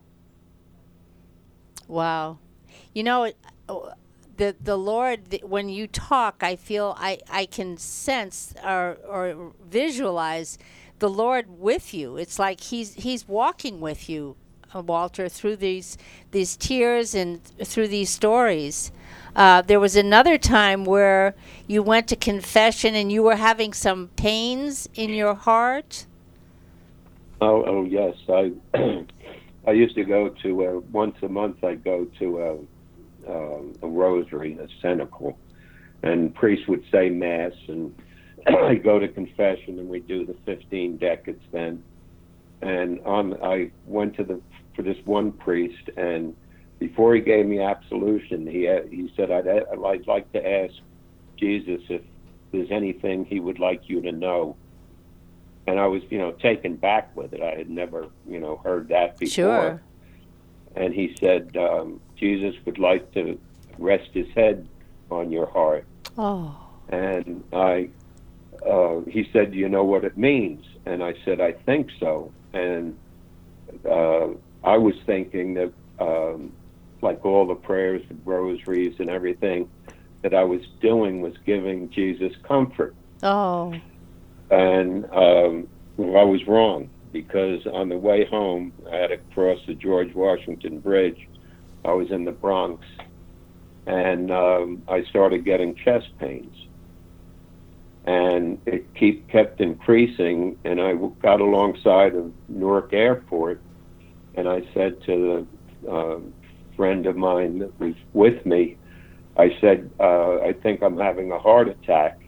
Wow. 1.88 2.39
You 2.93 3.03
know, 3.03 3.31
uh, 3.67 3.75
the 4.38 4.55
the 4.62 4.77
Lord 4.77 5.39
when 5.43 5.69
you 5.69 5.88
talk, 5.88 6.41
I 6.41 6.55
feel 6.55 6.96
I 6.98 7.19
I 7.29 7.46
can 7.46 7.77
sense 7.77 8.53
or 8.63 8.98
or 9.08 9.53
visualize 9.63 10.58
the 11.00 11.10
Lord 11.10 11.60
with 11.60 11.93
you. 11.93 12.17
It's 12.17 12.39
like 12.39 12.62
he's 12.62 12.93
he's 12.96 13.27
walking 13.27 13.81
with 13.81 14.10
you, 14.10 14.36
uh, 14.73 14.81
Walter, 14.81 15.29
through 15.29 15.55
these 15.57 15.97
these 16.31 16.55
tears 16.57 17.15
and 17.15 17.43
through 17.43 17.88
these 17.88 18.09
stories. 18.09 18.91
Uh, 19.35 19.61
there 19.61 19.79
was 19.79 19.95
another 19.95 20.38
time 20.38 20.85
where 20.85 21.35
you 21.67 21.83
went 21.83 22.07
to 22.07 22.15
confession 22.15 22.95
and 22.95 23.11
you 23.11 23.23
were 23.23 23.35
having 23.35 23.73
some 23.73 24.09
pains 24.15 24.89
in 24.95 25.11
your 25.11 25.33
heart. 25.33 26.05
Oh, 27.41 27.63
oh 27.65 27.83
yes. 27.83 28.15
I 28.27 28.51
I 29.67 29.71
used 29.71 29.95
to 29.95 30.03
go 30.03 30.29
to 30.29 30.65
uh, 30.65 30.79
once 30.91 31.15
a 31.21 31.29
month. 31.29 31.63
I'd 31.63 31.83
go 31.83 32.05
to 32.19 32.39
a, 32.39 33.31
um 33.31 33.73
a 33.81 33.88
rosary, 33.88 34.57
a 34.57 34.67
cenacle, 34.81 35.38
and 36.03 36.33
priest 36.33 36.67
would 36.67 36.83
say 36.91 37.09
mass, 37.09 37.53
and 37.67 37.95
I'd 38.47 38.83
go 38.83 38.99
to 38.99 39.07
confession, 39.07 39.79
and 39.79 39.89
we 39.89 39.99
do 39.99 40.25
the 40.25 40.35
fifteen 40.45 40.97
decades 40.97 41.43
then. 41.51 41.83
And 42.61 42.99
on, 43.05 43.41
I 43.41 43.71
went 43.85 44.15
to 44.17 44.23
the 44.23 44.41
for 44.79 44.83
this 44.83 45.03
one 45.03 45.33
priest, 45.33 45.89
and 45.98 46.33
before 46.79 47.13
he 47.13 47.19
gave 47.19 47.45
me 47.45 47.59
absolution, 47.59 48.48
he 48.48 48.65
uh, 48.65 48.83
he 48.89 49.12
said 49.13 49.29
I'd 49.29 49.45
I'd 49.45 50.07
like 50.07 50.31
to 50.31 50.50
ask 50.50 50.74
Jesus 51.36 51.81
if 51.89 52.01
there's 52.53 52.71
anything 52.71 53.25
he 53.25 53.41
would 53.41 53.59
like 53.59 53.89
you 53.89 54.01
to 54.01 54.13
know 54.13 54.55
and 55.69 55.79
I 55.79 55.86
was, 55.86 56.01
you 56.09 56.17
know, 56.17 56.31
taken 56.31 56.75
back 56.75 57.15
with 57.15 57.33
it. 57.33 57.41
I 57.41 57.55
had 57.55 57.69
never, 57.69 58.07
you 58.27 58.39
know, 58.39 58.57
heard 58.57 58.88
that 58.89 59.17
before. 59.17 59.33
Sure. 59.33 59.81
And 60.75 60.93
he 60.93 61.15
said, 61.19 61.55
um, 61.57 62.01
Jesus 62.17 62.55
would 62.65 62.79
like 62.79 63.12
to 63.13 63.39
rest 63.77 64.09
his 64.13 64.27
head 64.36 64.67
on 65.12 65.31
your 65.31 65.45
heart. 65.45 65.86
Oh. 66.17 66.55
And 66.89 67.43
I, 67.53 67.89
uh, 68.65 69.01
he 69.01 69.29
said, 69.31 69.51
Do 69.51 69.57
you 69.57 69.69
know 69.69 69.83
what 69.83 70.03
it 70.03 70.17
means? 70.17 70.65
And 70.86 71.03
I 71.03 71.13
said, 71.24 71.39
I 71.39 71.51
think 71.51 71.89
so. 72.00 72.31
And 72.53 72.98
uh, 73.86 74.29
I 74.63 74.77
was 74.77 74.95
thinking 75.05 75.53
that, 75.55 75.71
um, 75.99 76.53
like 77.01 77.25
all 77.25 77.47
the 77.47 77.55
prayers, 77.55 78.01
the 78.09 78.15
rosaries, 78.25 78.95
and 78.99 79.09
everything 79.09 79.69
that 80.21 80.33
I 80.33 80.43
was 80.43 80.61
doing 80.81 81.21
was 81.21 81.33
giving 81.45 81.89
Jesus 81.91 82.33
comfort 82.43 82.93
Oh. 83.23 83.73
and 84.49 85.05
um, 85.05 85.67
well, 85.97 86.17
I 86.17 86.23
was 86.23 86.45
wrong 86.47 86.89
because 87.11 87.65
on 87.67 87.89
the 87.89 87.97
way 87.97 88.25
home, 88.25 88.73
I 88.91 88.97
had 88.97 89.07
to 89.07 89.17
cross 89.33 89.59
the 89.67 89.73
George 89.75 90.13
Washington 90.13 90.79
Bridge. 90.79 91.17
I 91.85 91.91
was 91.93 92.11
in 92.11 92.25
the 92.25 92.31
Bronx, 92.31 92.85
and 93.87 94.31
um, 94.31 94.83
I 94.87 95.03
started 95.05 95.45
getting 95.45 95.75
chest 95.75 96.07
pains, 96.19 96.53
and 98.05 98.59
it 98.65 98.93
keep 98.93 99.27
kept 99.29 99.61
increasing. 99.61 100.57
And 100.65 100.79
I 100.81 100.93
got 101.21 101.41
alongside 101.41 102.15
of 102.15 102.33
Newark 102.47 102.93
Airport, 102.93 103.61
and 104.36 104.48
I 104.48 104.62
said 104.74 105.01
to 105.03 105.48
the 105.83 105.91
uh, 105.91 106.19
friend 106.75 107.05
of 107.05 107.15
mine 107.15 107.59
that 107.59 107.79
was 107.79 107.95
with 108.13 108.45
me, 108.45 108.77
I 109.38 109.55
said, 109.62 109.89
uh, 110.00 110.39
"I 110.41 110.53
think 110.53 110.81
I'm 110.81 110.98
having 110.98 111.31
a 111.31 111.39
heart 111.39 111.67
attack." 111.67 112.19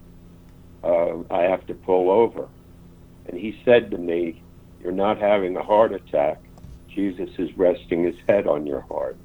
uh, 0.83 1.17
I 1.29 1.41
have 1.43 1.65
to 1.67 1.73
pull 1.73 2.09
over. 2.09 2.47
And 3.27 3.39
he 3.39 3.59
said 3.63 3.91
to 3.91 3.97
me, 3.97 4.41
You're 4.81 4.91
not 4.91 5.17
having 5.19 5.55
a 5.55 5.63
heart 5.63 5.93
attack. 5.93 6.39
Jesus 6.89 7.29
is 7.37 7.55
resting 7.57 8.03
his 8.03 8.15
head 8.27 8.47
on 8.47 8.65
your 8.65 8.81
heart. 8.81 9.15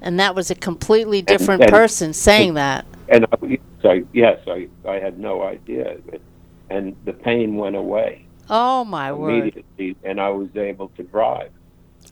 And 0.00 0.20
that 0.20 0.34
was 0.34 0.50
a 0.50 0.54
completely 0.54 1.22
different 1.22 1.62
and- 1.62 1.70
person 1.70 2.12
saying 2.12 2.54
that. 2.54 2.86
And 3.08 3.26
I, 3.26 3.58
so, 3.82 4.02
yes, 4.12 4.40
I, 4.46 4.68
I 4.88 4.94
had 4.94 5.18
no 5.18 5.42
idea. 5.42 5.96
But, 6.10 6.20
and 6.70 6.96
the 7.04 7.12
pain 7.12 7.56
went 7.56 7.76
away 7.76 8.26
Oh 8.48 8.84
my 8.84 9.12
word. 9.12 9.30
immediately, 9.54 9.96
and 10.02 10.20
I 10.20 10.30
was 10.30 10.48
able 10.56 10.88
to 10.96 11.02
drive 11.02 11.50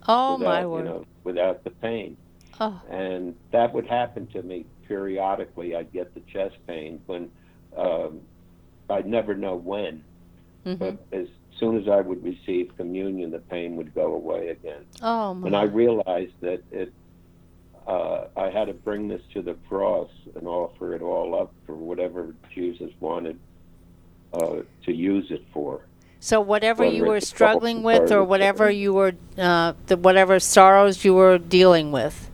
Oh 0.09 0.35
without, 0.35 0.49
my 0.49 0.61
you 0.63 0.69
word. 0.69 0.85
know, 0.85 1.07
without 1.25 1.65
the 1.65 1.71
pain. 1.71 2.17
Oh. 2.61 2.81
And 2.91 3.35
that 3.51 3.73
would 3.73 3.87
happen 3.87 4.27
to 4.29 4.43
me 4.43 4.67
periodically. 4.87 5.75
I'd 5.75 5.93
get 5.93 6.15
the 6.15 6.21
chest 6.33 6.57
pain 6.67 7.01
when 7.07 7.31
um, 7.77 8.21
I'd 8.91 9.07
never 9.07 9.35
know 9.35 9.57
when. 9.57 10.05
Mhm. 10.67 10.79
but 10.79 10.99
as 11.13 11.27
soon 11.59 11.77
as 11.77 11.89
I 11.89 12.01
would 12.01 12.23
receive 12.23 12.77
communion, 12.77 13.31
the 13.31 13.41
pain 13.41 13.77
would 13.77 13.95
go 13.95 14.15
away 14.15 14.49
again. 14.49 14.85
Oh 15.03 15.35
my. 15.35 15.47
And 15.49 15.57
I 15.57 15.65
realized 15.65 16.35
that 16.41 16.63
it, 16.71 16.93
uh, 17.87 18.27
I 18.37 18.51
had 18.51 18.67
to 18.67 18.75
bring 18.75 19.09
this 19.09 19.23
to 19.35 19.43
the 19.43 19.55
cross 19.69 20.11
and 20.37 20.47
offer 20.47 20.95
it 20.95 21.03
all 21.03 21.35
up 21.41 21.53
for 21.67 21.75
whatever 21.75 22.35
Jesus 22.55 22.91
wanted 23.01 23.39
uh, 24.35 24.63
to 24.85 24.93
use 24.93 25.31
it 25.31 25.45
for. 25.53 25.87
So 26.23 26.41
whatever 26.41 26.85
you 26.85 27.05
were 27.05 27.19
struggling 27.19 27.83
with, 27.83 28.13
or 28.13 28.23
whatever 28.23 28.71
you 28.71 28.93
were, 28.95 29.13
uh, 29.37 29.73
the 29.87 29.97
whatever 29.97 30.39
sorrows 30.39 31.05
you 31.05 31.13
were 31.15 31.37
dealing 31.37 31.91
with. 31.91 32.31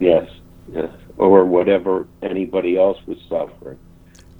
Yes, 0.00 0.28
yes, 0.74 0.90
or 1.16 1.44
whatever 1.44 2.08
anybody 2.20 2.76
else 2.76 2.98
was 3.06 3.18
suffering. 3.28 3.78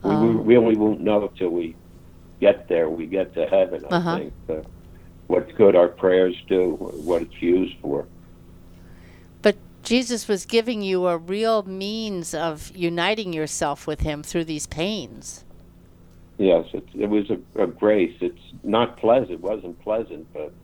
We 0.03 0.11
Oh. 0.11 0.27
we 0.27 0.55
really 0.57 0.77
won't 0.77 1.01
know 1.01 1.31
till 1.39 1.51
we 1.51 1.77
get 2.41 2.67
there. 2.67 2.91
We 2.91 3.07
get 3.07 3.35
to 3.35 3.47
heaven. 3.47 3.85
I 3.89 3.95
Uh-huh. 3.97 4.17
think 4.19 4.33
what 5.29 5.55
good 5.55 5.77
our 5.77 5.87
prayers 5.87 6.35
do, 6.49 6.73
what 7.05 7.23
it's 7.23 7.41
used 7.41 7.77
for. 7.81 8.07
But 9.43 9.59
Jesus 9.85 10.27
was 10.27 10.45
giving 10.45 10.83
you 10.83 11.07
a 11.07 11.17
real 11.17 11.63
means 11.63 12.35
of 12.35 12.73
uniting 12.75 13.33
yourself 13.33 13.87
with 13.87 14.01
Him 14.01 14.25
through 14.25 14.47
these 14.47 14.67
pains. 14.67 15.45
Yes, 16.41 16.65
it, 16.73 16.89
it 16.95 17.11
was 17.11 17.29
a, 17.29 17.39
a 17.63 17.67
grace. 17.67 18.17
It's 18.23 18.41
not 18.65 18.97
pleasant. 18.97 19.33
It 19.33 19.41
wasn't 19.43 19.79
pleasant, 19.83 20.27
but 20.33 20.55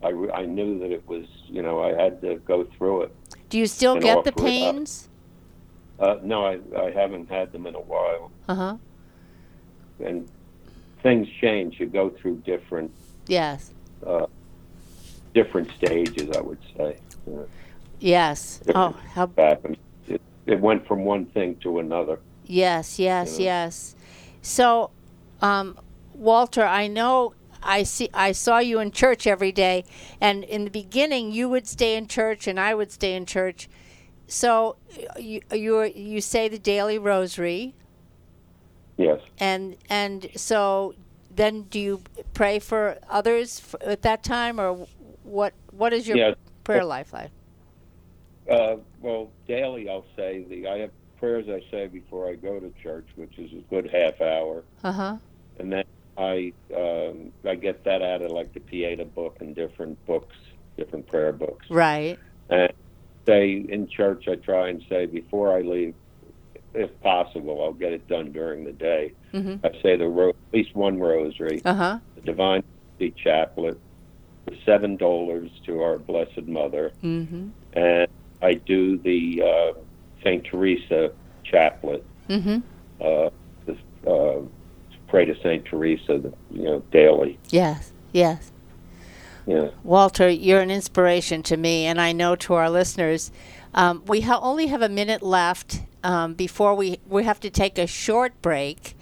I, 0.00 0.10
I 0.32 0.44
knew 0.44 0.78
that 0.78 0.92
it 0.92 1.04
was, 1.08 1.24
you 1.48 1.62
know, 1.62 1.82
I 1.82 2.00
had 2.00 2.20
to 2.20 2.36
go 2.36 2.62
through 2.78 3.02
it. 3.02 3.16
Do 3.50 3.58
you 3.58 3.66
still 3.66 3.94
get 3.98 4.22
the 4.22 4.30
offer 4.30 4.38
it 4.38 4.38
up. 4.38 4.44
pains? 4.44 5.08
Uh, 5.98 6.18
no, 6.22 6.46
I, 6.46 6.60
I 6.80 6.92
haven't 6.92 7.28
had 7.28 7.50
them 7.50 7.66
in 7.66 7.74
a 7.74 7.80
while. 7.80 8.30
Uh 8.46 8.54
huh. 8.54 8.76
And 9.98 10.28
things 11.02 11.26
change. 11.40 11.80
You 11.80 11.86
go 11.86 12.10
through 12.10 12.36
different 12.44 12.92
Yes. 13.26 13.72
uh, 14.06 14.26
different 15.34 15.72
stages, 15.72 16.36
I 16.36 16.40
would 16.40 16.60
say. 16.76 16.98
Uh, 17.26 17.40
Yes. 17.98 18.60
Oh, 18.74 18.94
how 19.14 19.28
happened. 19.36 19.78
It, 20.06 20.20
it 20.44 20.60
went 20.60 20.86
from 20.86 21.04
one 21.04 21.24
thing 21.26 21.56
to 21.62 21.80
another. 21.80 22.20
Yes, 22.44 23.00
yes, 23.00 23.38
know? 23.38 23.44
yes. 23.44 23.96
So, 24.42 24.90
um, 25.40 25.78
Walter, 26.14 26.64
I 26.64 26.86
know 26.86 27.34
I 27.62 27.82
see 27.82 28.08
I 28.14 28.32
saw 28.32 28.58
you 28.58 28.78
in 28.80 28.90
church 28.92 29.26
every 29.26 29.52
day, 29.52 29.84
and 30.20 30.44
in 30.44 30.64
the 30.64 30.70
beginning 30.70 31.32
you 31.32 31.48
would 31.48 31.66
stay 31.66 31.96
in 31.96 32.06
church 32.06 32.46
and 32.46 32.58
I 32.60 32.74
would 32.74 32.92
stay 32.92 33.14
in 33.14 33.26
church, 33.26 33.68
so 34.26 34.76
you 35.18 35.40
you 35.52 35.82
you 35.82 36.20
say 36.20 36.48
the 36.48 36.58
daily 36.58 36.98
rosary, 36.98 37.74
Yes. 38.96 39.20
and 39.38 39.76
and 39.90 40.30
so 40.36 40.94
then 41.34 41.62
do 41.62 41.78
you 41.78 42.02
pray 42.34 42.58
for 42.58 42.98
others 43.10 43.74
at 43.82 44.02
that 44.02 44.22
time, 44.22 44.60
or 44.60 44.86
what? 45.22 45.52
What 45.70 45.92
is 45.92 46.06
your 46.08 46.16
Yeah. 46.16 46.34
prayer 46.64 46.84
life 46.84 47.12
like? 47.12 47.30
Uh, 48.50 48.76
well, 49.00 49.32
daily 49.48 49.88
I'll 49.88 50.06
say 50.16 50.44
the 50.48 50.68
I 50.68 50.78
have 50.78 50.90
prayers 51.18 51.46
I 51.48 51.60
say 51.70 51.86
before 51.86 52.28
I 52.28 52.34
go 52.34 52.58
to 52.60 52.72
church, 52.82 53.06
which 53.16 53.38
is 53.38 53.52
a 53.52 53.62
good 53.74 53.90
half 53.92 54.20
hour, 54.20 54.64
Uh 54.84 54.92
huh. 54.92 55.16
and 55.58 55.72
then 55.72 55.84
I 56.16 56.52
um, 56.76 57.32
I 57.46 57.54
get 57.54 57.84
that 57.84 58.02
out 58.02 58.22
of 58.22 58.30
like 58.30 58.52
the 58.54 58.60
Pieta 58.60 59.04
book 59.04 59.36
and 59.40 59.54
different 59.54 60.04
books, 60.06 60.34
different 60.76 61.06
prayer 61.06 61.32
books. 61.32 61.66
Right. 61.70 62.18
And 62.48 62.72
say 63.26 63.64
in 63.68 63.88
church, 63.88 64.24
I 64.28 64.36
try 64.36 64.68
and 64.68 64.82
say 64.88 65.06
before 65.06 65.56
I 65.56 65.62
leave, 65.62 65.94
if 66.74 66.98
possible, 67.00 67.62
I'll 67.64 67.72
get 67.72 67.92
it 67.92 68.06
done 68.06 68.32
during 68.32 68.64
the 68.64 68.72
day. 68.72 69.12
Mhm. 69.34 69.60
I 69.64 69.70
say 69.82 69.96
the 69.96 70.08
ro- 70.08 70.30
at 70.30 70.36
least 70.52 70.74
one 70.74 70.98
rosary, 70.98 71.60
Uh 71.64 71.74
huh. 71.74 71.98
the 72.14 72.20
Divine 72.22 72.62
Mercy 73.00 73.14
Chaplet, 73.22 73.78
the 74.46 74.56
seven 74.64 74.96
dolors 74.96 75.50
to 75.66 75.80
our 75.82 75.98
Blessed 75.98 76.46
Mother, 76.46 76.92
Mm-hmm. 77.02 77.48
and 77.72 78.06
I 78.42 78.54
do 78.54 78.98
the 78.98 79.42
uh, 79.42 79.80
Saint 80.26 80.44
Teresa 80.44 81.12
Chaplet. 81.44 82.02
Mm-hmm. 82.28 82.58
Uh, 83.00 83.30
this, 83.64 83.78
uh, 84.06 84.40
pray 85.06 85.24
to 85.24 85.40
Saint 85.40 85.64
Teresa, 85.64 86.32
you 86.50 86.62
know, 86.64 86.80
daily. 86.90 87.38
Yes. 87.50 87.92
Yes. 88.12 88.50
Yeah. 89.46 89.68
Walter, 89.84 90.28
you're 90.28 90.60
an 90.60 90.72
inspiration 90.72 91.44
to 91.44 91.56
me, 91.56 91.86
and 91.86 92.00
I 92.00 92.10
know 92.10 92.34
to 92.34 92.54
our 92.54 92.68
listeners. 92.68 93.30
Um, 93.72 94.02
we 94.06 94.22
ha- 94.22 94.40
only 94.42 94.66
have 94.66 94.82
a 94.82 94.88
minute 94.88 95.22
left 95.22 95.82
um, 96.02 96.34
before 96.34 96.74
we 96.74 96.98
we 97.06 97.22
have 97.22 97.38
to 97.40 97.50
take 97.50 97.78
a 97.78 97.86
short 97.86 98.42
break, 98.42 98.96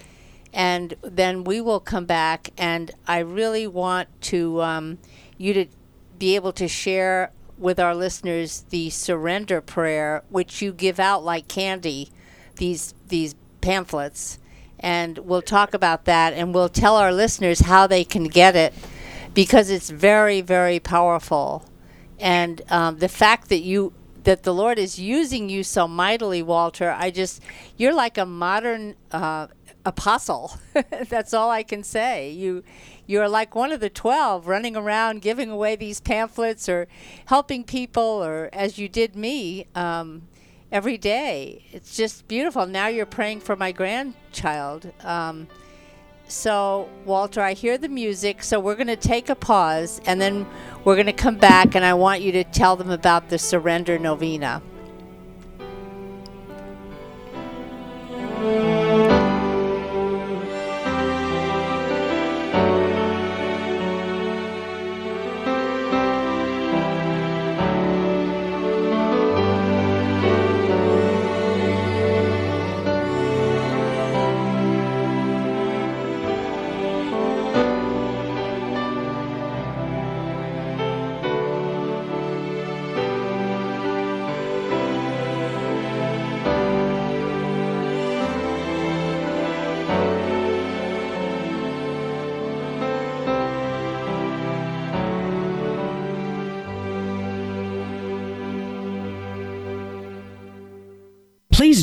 and 0.52 0.94
then 1.00 1.44
we 1.44 1.62
will 1.62 1.80
come 1.80 2.04
back. 2.04 2.50
And 2.58 2.90
I 3.06 3.20
really 3.20 3.66
want 3.66 4.08
to 4.22 4.60
um, 4.60 4.98
you 5.38 5.54
to 5.54 5.66
be 6.18 6.34
able 6.36 6.52
to 6.52 6.68
share 6.68 7.32
with 7.58 7.78
our 7.80 7.94
listeners 7.94 8.64
the 8.70 8.90
surrender 8.90 9.60
prayer, 9.60 10.22
which 10.28 10.62
you 10.62 10.72
give 10.72 10.98
out 11.00 11.24
like 11.24 11.48
candy. 11.48 12.10
These 12.56 12.94
these 13.08 13.34
pamphlets, 13.60 14.38
and 14.78 15.18
we'll 15.18 15.42
talk 15.42 15.74
about 15.74 16.04
that, 16.04 16.32
and 16.32 16.54
we'll 16.54 16.68
tell 16.68 16.96
our 16.96 17.12
listeners 17.12 17.60
how 17.60 17.86
they 17.86 18.04
can 18.04 18.24
get 18.24 18.54
it 18.54 18.74
because 19.34 19.70
it's 19.70 19.90
very 19.90 20.40
very 20.40 20.78
powerful. 20.78 21.68
And 22.18 22.62
um, 22.70 22.98
the 22.98 23.08
fact 23.08 23.48
that 23.48 23.60
you 23.60 23.92
that 24.22 24.42
the 24.44 24.54
lord 24.54 24.78
is 24.78 24.98
using 24.98 25.50
you 25.50 25.62
so 25.62 25.86
mightily 25.86 26.42
walter 26.42 26.90
i 26.98 27.10
just 27.10 27.42
you're 27.76 27.92
like 27.92 28.16
a 28.16 28.24
modern 28.24 28.94
uh, 29.10 29.46
apostle. 29.84 30.58
That's 31.08 31.34
all 31.34 31.50
i 31.50 31.62
can 31.62 31.82
say. 31.82 32.30
You 32.30 32.64
you're 33.06 33.28
like 33.28 33.54
one 33.54 33.72
of 33.72 33.80
the 33.80 33.90
12 33.90 34.46
running 34.46 34.76
around 34.76 35.22
giving 35.22 35.50
away 35.50 35.76
these 35.76 36.00
pamphlets 36.00 36.68
or 36.68 36.88
helping 37.26 37.64
people 37.64 38.02
or 38.02 38.48
as 38.52 38.78
you 38.78 38.88
did 38.88 39.14
me 39.14 39.66
um, 39.74 40.22
every 40.72 40.96
day. 40.96 41.64
It's 41.72 41.96
just 41.96 42.26
beautiful. 42.28 42.66
Now 42.66 42.88
you're 42.88 43.06
praying 43.06 43.40
for 43.40 43.56
my 43.56 43.72
grandchild. 43.72 44.92
Um, 45.02 45.48
so, 46.26 46.88
Walter, 47.04 47.42
I 47.42 47.52
hear 47.52 47.76
the 47.76 47.88
music, 47.88 48.42
so 48.42 48.58
we're 48.58 48.76
going 48.76 48.86
to 48.86 48.96
take 48.96 49.28
a 49.28 49.34
pause 49.34 50.00
and 50.06 50.20
then 50.20 50.46
we're 50.84 50.96
going 50.96 51.06
to 51.06 51.12
come 51.12 51.36
back 51.36 51.74
and 51.74 51.84
I 51.84 51.92
want 51.94 52.22
you 52.22 52.32
to 52.32 52.44
tell 52.44 52.76
them 52.76 52.90
about 52.90 53.28
the 53.28 53.38
surrender 53.38 53.98
novena. 53.98 54.62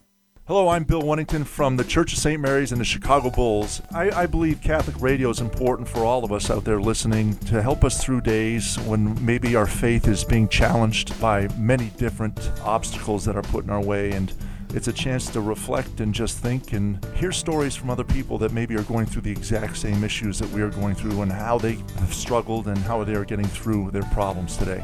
Hello, 0.47 0.69
I'm 0.69 0.85
Bill 0.85 1.03
Wennington 1.03 1.45
from 1.45 1.77
the 1.77 1.83
Church 1.83 2.13
of 2.13 2.19
St. 2.19 2.41
Mary's 2.41 2.71
and 2.71 2.81
the 2.81 2.85
Chicago 2.85 3.29
Bulls. 3.29 3.79
I, 3.93 4.09
I, 4.09 4.25
believe 4.25 4.59
Catholic 4.59 4.99
radio 4.99 5.29
is 5.29 5.39
important 5.39 5.87
for 5.87 6.03
all 6.03 6.23
of 6.23 6.31
us 6.31 6.49
out 6.49 6.63
there 6.63 6.81
listening 6.81 7.37
to 7.45 7.61
help 7.61 7.83
us 7.83 8.03
through 8.03 8.21
days 8.21 8.75
when 8.79 9.23
maybe 9.23 9.55
our 9.55 9.67
faith 9.67 10.07
is 10.07 10.23
being 10.23 10.49
challenged 10.49 11.17
by 11.21 11.47
many 11.59 11.91
different 11.95 12.51
obstacles 12.63 13.23
that 13.25 13.35
are 13.35 13.43
put 13.43 13.65
in 13.65 13.69
our 13.69 13.83
way. 13.83 14.13
And 14.13 14.33
it's 14.73 14.87
a 14.87 14.93
chance 14.93 15.29
to 15.29 15.41
reflect 15.41 15.99
and 15.99 16.11
just 16.11 16.39
think 16.39 16.73
and 16.73 17.05
hear 17.15 17.31
stories 17.31 17.75
from 17.75 17.91
other 17.91 18.03
people 18.03 18.39
that 18.39 18.51
maybe 18.51 18.75
are 18.75 18.83
going 18.83 19.05
through 19.05 19.21
the 19.21 19.31
exact 19.31 19.77
same 19.77 20.03
issues 20.03 20.39
that 20.39 20.49
we 20.49 20.63
are 20.63 20.71
going 20.71 20.95
through 20.95 21.21
and 21.21 21.31
how 21.31 21.59
they 21.59 21.73
have 21.99 22.13
struggled 22.15 22.67
and 22.67 22.79
how 22.79 23.03
they 23.03 23.13
are 23.13 23.25
getting 23.25 23.47
through 23.47 23.91
their 23.91 24.03
problems 24.05 24.57
today. 24.57 24.83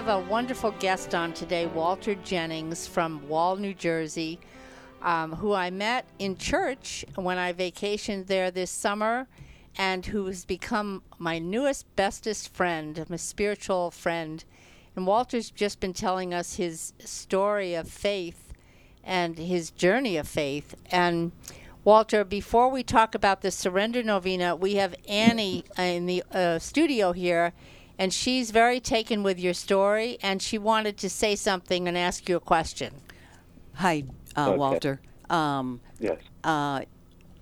Have 0.00 0.08
a 0.08 0.30
wonderful 0.30 0.70
guest 0.78 1.14
on 1.14 1.30
today, 1.34 1.66
Walter 1.66 2.14
Jennings 2.14 2.86
from 2.86 3.28
Wall, 3.28 3.56
New 3.56 3.74
Jersey, 3.74 4.40
um, 5.02 5.32
who 5.34 5.52
I 5.52 5.68
met 5.68 6.06
in 6.18 6.38
church 6.38 7.04
when 7.16 7.36
I 7.36 7.52
vacationed 7.52 8.26
there 8.26 8.50
this 8.50 8.70
summer, 8.70 9.28
and 9.76 10.06
who 10.06 10.24
has 10.24 10.46
become 10.46 11.02
my 11.18 11.38
newest, 11.38 11.84
bestest 11.96 12.48
friend, 12.54 13.04
my 13.10 13.16
spiritual 13.16 13.90
friend. 13.90 14.42
And 14.96 15.06
Walter's 15.06 15.50
just 15.50 15.80
been 15.80 15.92
telling 15.92 16.32
us 16.32 16.54
his 16.54 16.94
story 17.00 17.74
of 17.74 17.86
faith 17.86 18.54
and 19.04 19.36
his 19.36 19.70
journey 19.70 20.16
of 20.16 20.26
faith. 20.26 20.76
And 20.90 21.30
Walter, 21.84 22.24
before 22.24 22.70
we 22.70 22.82
talk 22.82 23.14
about 23.14 23.42
the 23.42 23.50
Surrender 23.50 24.02
Novena, 24.02 24.56
we 24.56 24.76
have 24.76 24.94
Annie 25.06 25.66
in 25.76 26.06
the 26.06 26.24
uh, 26.32 26.58
studio 26.58 27.12
here, 27.12 27.52
and 28.00 28.14
she's 28.14 28.50
very 28.50 28.80
taken 28.80 29.22
with 29.22 29.38
your 29.38 29.52
story, 29.52 30.16
and 30.22 30.40
she 30.40 30.56
wanted 30.56 30.96
to 30.96 31.10
say 31.10 31.36
something 31.36 31.86
and 31.86 31.98
ask 31.98 32.30
you 32.30 32.36
a 32.36 32.40
question. 32.40 32.94
Hi, 33.74 34.04
uh, 34.34 34.48
Okay. 34.48 34.58
Walter. 34.58 35.00
Um, 35.28 35.80
Yes. 36.00 36.16
uh, 36.42 36.80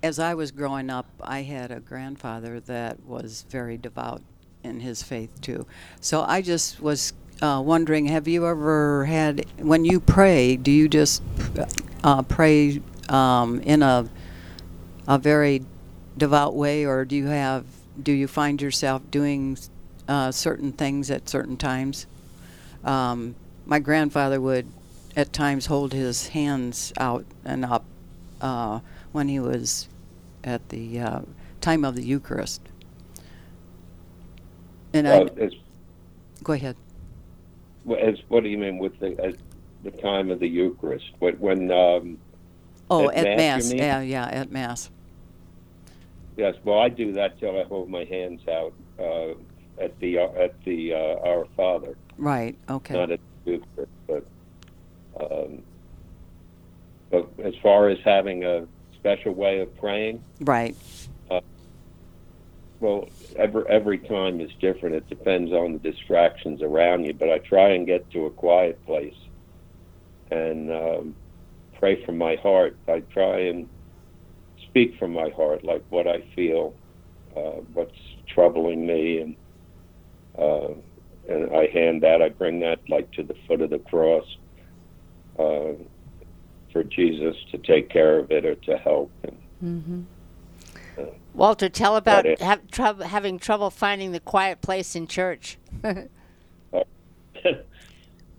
as 0.02 0.18
I 0.18 0.34
was 0.34 0.50
growing 0.50 0.90
up, 0.90 1.06
I 1.22 1.42
had 1.42 1.70
a 1.70 1.78
grandfather 1.78 2.58
that 2.60 3.04
was 3.06 3.44
very 3.48 3.76
devout 3.78 4.20
in 4.64 4.80
his 4.80 5.00
faith 5.00 5.30
too. 5.40 5.64
So 6.00 6.22
I 6.22 6.42
just 6.42 6.80
was 6.80 7.12
uh, 7.40 7.62
wondering, 7.64 8.06
have 8.06 8.26
you 8.26 8.44
ever 8.44 9.04
had, 9.04 9.46
when 9.58 9.84
you 9.84 10.00
pray, 10.00 10.56
do 10.56 10.72
you 10.72 10.88
just 10.88 11.22
uh, 12.02 12.22
pray 12.22 12.82
um, 13.08 13.60
in 13.60 13.82
a 13.82 14.08
a 15.06 15.18
very 15.18 15.64
devout 16.18 16.54
way, 16.54 16.84
or 16.84 17.04
do 17.06 17.16
you 17.16 17.28
have, 17.28 17.64
do 18.02 18.12
you 18.12 18.26
find 18.28 18.60
yourself 18.60 19.00
doing 19.10 19.56
uh, 20.08 20.32
certain 20.32 20.72
things 20.72 21.10
at 21.10 21.28
certain 21.28 21.56
times? 21.56 22.06
Um, 22.84 23.34
my 23.66 23.78
grandfather 23.78 24.40
would 24.40 24.66
at 25.16 25.32
times 25.32 25.66
hold 25.66 25.92
his 25.92 26.28
hands 26.28 26.92
out 26.98 27.24
and 27.44 27.64
up 27.64 27.84
uh, 28.40 28.80
when 29.12 29.28
he 29.28 29.38
was 29.40 29.88
at 30.44 30.68
the 30.70 30.98
uh, 31.00 31.20
time 31.60 31.84
of 31.84 31.94
the 31.96 32.02
Eucharist. 32.02 32.62
And 34.94 35.06
I 35.06 35.28
go 36.42 36.52
ahead. 36.54 36.76
as 37.98 38.18
what 38.28 38.42
do 38.42 38.48
you 38.48 38.58
mean 38.58 38.78
with 38.78 38.98
the 39.00 39.36
the 39.82 39.90
time 39.90 40.30
of 40.30 40.40
the 40.40 40.48
Eucharist? 40.48 41.12
When, 41.18 41.34
when 41.38 41.70
um, 41.70 42.18
Oh, 42.90 43.10
At 43.10 43.26
at, 43.26 43.36
Mass, 43.36 43.64
mass. 43.70 43.72
Yeah, 43.74 44.00
yeah, 44.00 44.26
at 44.26 44.50
mass. 44.50 44.90
yes, 46.36 46.54
well, 46.64 46.78
I 46.78 46.88
do 46.88 47.12
that 47.12 47.38
till 47.38 47.58
I 47.60 47.64
hold 47.64 47.90
my 47.90 48.04
hands 48.04 48.40
out 48.48 48.72
uh, 48.98 49.34
at 49.80 49.98
the 50.00 50.18
at 50.18 50.62
the 50.64 50.94
uh, 50.94 51.28
Our 51.28 51.46
Father, 51.56 51.96
Right. 52.16 52.56
Okay. 52.68 52.94
not 52.94 53.10
at 53.10 53.20
the 53.44 53.52
Eucharist, 53.52 53.92
but 54.06 54.26
um, 55.20 55.62
but 57.10 57.28
as 57.44 57.54
far 57.62 57.88
as 57.88 57.98
having 58.04 58.44
a 58.44 58.66
special 58.94 59.32
way 59.32 59.60
of 59.60 59.76
praying, 59.78 60.22
right. 60.40 60.76
well, 62.80 63.08
every 63.36 63.64
every 63.68 63.98
time 63.98 64.40
is 64.40 64.50
different. 64.60 64.94
It 64.94 65.08
depends 65.08 65.52
on 65.52 65.74
the 65.74 65.78
distractions 65.78 66.62
around 66.62 67.04
you. 67.04 67.14
But 67.14 67.30
I 67.30 67.38
try 67.38 67.70
and 67.70 67.86
get 67.86 68.10
to 68.12 68.26
a 68.26 68.30
quiet 68.30 68.84
place 68.86 69.14
and 70.30 70.70
um, 70.70 71.14
pray 71.78 72.04
from 72.04 72.18
my 72.18 72.36
heart. 72.36 72.76
I 72.86 73.00
try 73.00 73.40
and 73.40 73.68
speak 74.68 74.98
from 74.98 75.12
my 75.12 75.30
heart, 75.30 75.64
like 75.64 75.82
what 75.88 76.06
I 76.06 76.20
feel, 76.34 76.74
uh, 77.36 77.62
what's 77.72 77.98
troubling 78.26 78.86
me, 78.86 79.18
and 79.18 79.36
uh, 80.38 80.68
and 81.28 81.54
I 81.54 81.66
hand 81.66 82.02
that. 82.02 82.22
I 82.22 82.28
bring 82.30 82.60
that 82.60 82.80
like 82.88 83.10
to 83.12 83.22
the 83.22 83.34
foot 83.46 83.60
of 83.60 83.70
the 83.70 83.78
cross 83.78 84.24
uh, 85.38 85.72
for 86.72 86.84
Jesus 86.84 87.36
to 87.50 87.58
take 87.58 87.90
care 87.90 88.18
of 88.18 88.30
it 88.30 88.44
or 88.44 88.54
to 88.54 88.76
help. 88.78 89.10
And, 89.60 90.06
Walter, 91.34 91.68
tell 91.68 91.96
about 91.96 92.24
trou- 92.70 92.94
having 93.04 93.38
trouble 93.38 93.70
finding 93.70 94.12
the 94.12 94.20
quiet 94.20 94.60
place 94.60 94.96
in 94.96 95.06
church. 95.06 95.58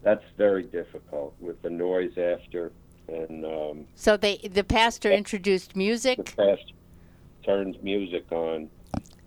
that's 0.03 0.23
very 0.37 0.63
difficult 0.63 1.33
with 1.39 1.61
the 1.61 1.69
noise 1.69 2.17
after 2.17 2.71
and 3.07 3.45
um, 3.45 3.85
So 3.95 4.17
they, 4.17 4.37
the 4.37 4.63
pastor 4.63 5.11
introduced 5.11 5.75
music. 5.75 6.17
the 6.17 6.23
pastor 6.23 6.73
turns 7.43 7.75
music 7.81 8.31
on 8.31 8.69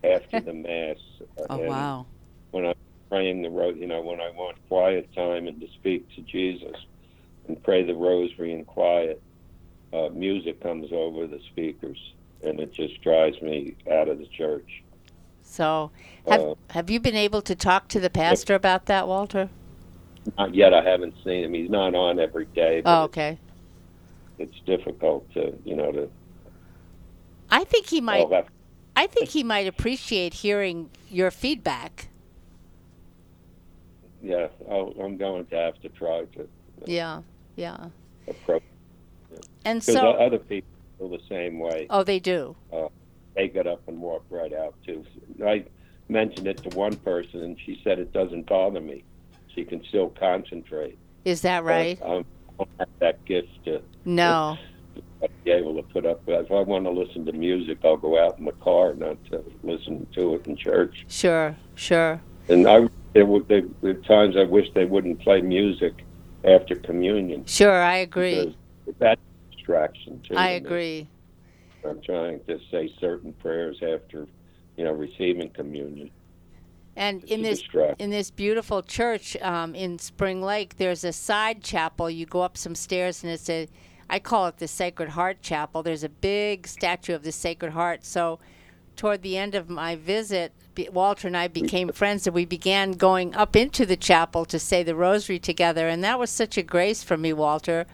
after 0.04 0.40
the 0.40 0.52
mass. 0.52 0.96
uh, 1.38 1.46
Oh 1.50 1.58
wow. 1.58 2.06
When 2.52 2.66
I'm 2.66 2.74
praying 3.10 3.42
the 3.42 3.50
ro 3.50 3.70
you 3.70 3.86
know, 3.86 4.00
when 4.00 4.20
I 4.20 4.30
want 4.30 4.56
quiet 4.68 5.10
time 5.14 5.48
and 5.48 5.60
to 5.60 5.66
speak 5.80 6.06
to 6.14 6.22
Jesus 6.22 6.76
and 7.48 7.62
pray 7.62 7.82
the 7.84 7.94
rosary 7.94 8.52
in 8.52 8.64
quiet, 8.64 9.20
uh, 9.92 10.08
music 10.10 10.62
comes 10.62 10.88
over 10.92 11.26
the 11.26 11.40
speakers, 11.50 11.98
and 12.42 12.60
it 12.60 12.72
just 12.72 13.02
drives 13.02 13.40
me 13.42 13.76
out 13.90 14.08
of 14.08 14.18
the 14.18 14.26
church. 14.26 14.68
So, 15.42 15.90
have 16.28 16.40
Uh, 16.40 16.54
have 16.70 16.90
you 16.90 17.00
been 17.00 17.16
able 17.16 17.42
to 17.42 17.54
talk 17.54 17.88
to 17.88 18.00
the 18.00 18.10
pastor 18.10 18.54
about 18.54 18.86
that, 18.86 19.08
Walter? 19.08 19.50
Not 20.38 20.54
yet. 20.54 20.72
I 20.72 20.82
haven't 20.82 21.14
seen 21.24 21.44
him. 21.44 21.54
He's 21.54 21.70
not 21.70 21.94
on 21.94 22.18
every 22.18 22.46
day. 22.46 22.80
But 22.80 23.00
Oh, 23.00 23.04
okay. 23.04 23.38
it's, 24.38 24.52
it's 24.52 24.60
difficult 24.66 25.30
to, 25.34 25.58
you 25.64 25.74
know, 25.76 25.92
to. 25.92 26.10
I 27.50 27.64
think 27.64 27.86
he 27.88 28.00
might. 28.00 28.26
I 28.94 29.06
think 29.06 29.30
he 29.30 29.42
might 29.42 29.66
appreciate 29.66 30.34
hearing 30.34 30.90
your 31.08 31.30
feedback. 31.30 32.08
Yeah, 34.22 34.46
I'll, 34.70 34.94
I'm 35.02 35.16
going 35.16 35.46
to 35.46 35.56
have 35.56 35.78
to 35.80 35.88
try 35.90 36.24
to 36.36 36.48
Yeah, 36.86 37.22
yeah. 37.56 37.88
approach 38.28 38.62
And 39.64 39.82
so, 39.82 40.12
other 40.12 40.38
people 40.38 40.68
feel 40.98 41.08
the 41.10 41.18
same 41.28 41.58
way. 41.58 41.86
oh, 41.90 42.04
they 42.04 42.20
do. 42.20 42.56
They 43.34 43.48
get 43.48 43.66
up 43.66 43.82
and 43.88 44.00
walk 44.00 44.24
right 44.30 44.52
out 44.52 44.74
too. 44.84 45.04
I 45.44 45.64
mentioned 46.08 46.46
it 46.46 46.62
to 46.64 46.76
one 46.76 46.96
person, 46.96 47.42
and 47.42 47.58
she 47.64 47.80
said 47.82 47.98
it 47.98 48.12
doesn't 48.12 48.46
bother 48.46 48.80
me. 48.80 49.04
She 49.54 49.64
can 49.64 49.82
still 49.88 50.10
concentrate. 50.10 50.98
Is 51.24 51.40
that 51.42 51.64
right? 51.64 51.98
But, 51.98 52.10
um, 52.10 52.24
I 52.50 52.64
don't 52.64 52.68
have 52.80 52.88
that 53.00 53.24
gift 53.24 53.48
to 53.64 53.82
No. 54.04 54.58
be 55.44 55.50
able 55.50 55.74
to 55.76 55.82
put 55.82 56.04
up. 56.04 56.22
If 56.26 56.50
I 56.50 56.60
want 56.60 56.84
to 56.84 56.90
listen 56.90 57.24
to 57.24 57.32
music, 57.32 57.78
I'll 57.84 57.96
go 57.96 58.22
out 58.22 58.38
in 58.38 58.44
the 58.44 58.52
car, 58.52 58.94
not 58.94 59.16
to 59.30 59.42
listen 59.62 60.06
to 60.14 60.34
it 60.34 60.46
in 60.46 60.56
church. 60.56 61.06
Sure, 61.08 61.56
sure. 61.74 62.20
And 62.50 62.68
I, 62.68 62.86
there 63.14 63.26
were 63.26 63.40
there 63.40 63.94
times 63.94 64.36
I 64.36 64.44
wish 64.44 64.66
they 64.74 64.84
wouldn't 64.84 65.20
play 65.20 65.40
music 65.40 66.04
after 66.44 66.76
communion. 66.76 67.46
Sure, 67.46 67.82
I 67.82 67.96
agree. 67.98 68.56
That's 68.98 69.20
distraction 69.52 70.20
too. 70.20 70.36
I 70.36 70.50
agree. 70.50 71.08
I'm 71.88 72.00
trying 72.00 72.40
to 72.44 72.58
say 72.70 72.92
certain 73.00 73.32
prayers 73.34 73.76
after, 73.82 74.26
you 74.76 74.84
know, 74.84 74.92
receiving 74.92 75.50
communion. 75.50 76.10
And 76.94 77.24
in 77.24 77.42
this 77.42 77.62
in 77.98 78.10
this 78.10 78.30
beautiful 78.30 78.82
church 78.82 79.36
um, 79.40 79.74
in 79.74 79.98
Spring 79.98 80.42
Lake, 80.42 80.76
there's 80.76 81.04
a 81.04 81.12
side 81.12 81.62
chapel. 81.62 82.10
You 82.10 82.26
go 82.26 82.42
up 82.42 82.58
some 82.58 82.74
stairs, 82.74 83.22
and 83.22 83.32
it's 83.32 83.48
a, 83.48 83.66
I 84.10 84.18
call 84.18 84.46
it 84.48 84.58
the 84.58 84.68
Sacred 84.68 85.08
Heart 85.08 85.40
Chapel. 85.40 85.82
There's 85.82 86.04
a 86.04 86.10
big 86.10 86.66
statue 86.66 87.14
of 87.14 87.22
the 87.22 87.32
Sacred 87.32 87.72
Heart. 87.72 88.04
So, 88.04 88.40
toward 88.94 89.22
the 89.22 89.38
end 89.38 89.54
of 89.54 89.70
my 89.70 89.96
visit, 89.96 90.52
be- 90.74 90.88
Walter 90.90 91.26
and 91.28 91.36
I 91.36 91.48
became 91.48 91.88
friends, 91.92 92.26
and 92.26 92.34
we 92.34 92.44
began 92.44 92.92
going 92.92 93.34
up 93.34 93.56
into 93.56 93.86
the 93.86 93.96
chapel 93.96 94.44
to 94.46 94.58
say 94.58 94.82
the 94.82 94.94
Rosary 94.94 95.38
together. 95.38 95.88
And 95.88 96.02
that 96.04 96.18
was 96.18 96.30
such 96.30 96.56
a 96.58 96.62
grace 96.62 97.02
for 97.02 97.16
me, 97.16 97.32
Walter. 97.32 97.86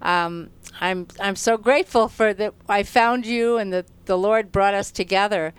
Um, 0.00 0.50
I'm 0.80 1.06
I'm 1.20 1.36
so 1.36 1.56
grateful 1.56 2.08
for 2.08 2.34
that. 2.34 2.54
I 2.68 2.82
found 2.82 3.24
you, 3.26 3.56
and 3.58 3.72
that 3.72 3.86
the 4.06 4.18
Lord 4.18 4.50
brought 4.52 4.74
us 4.74 4.90
together. 4.90 5.54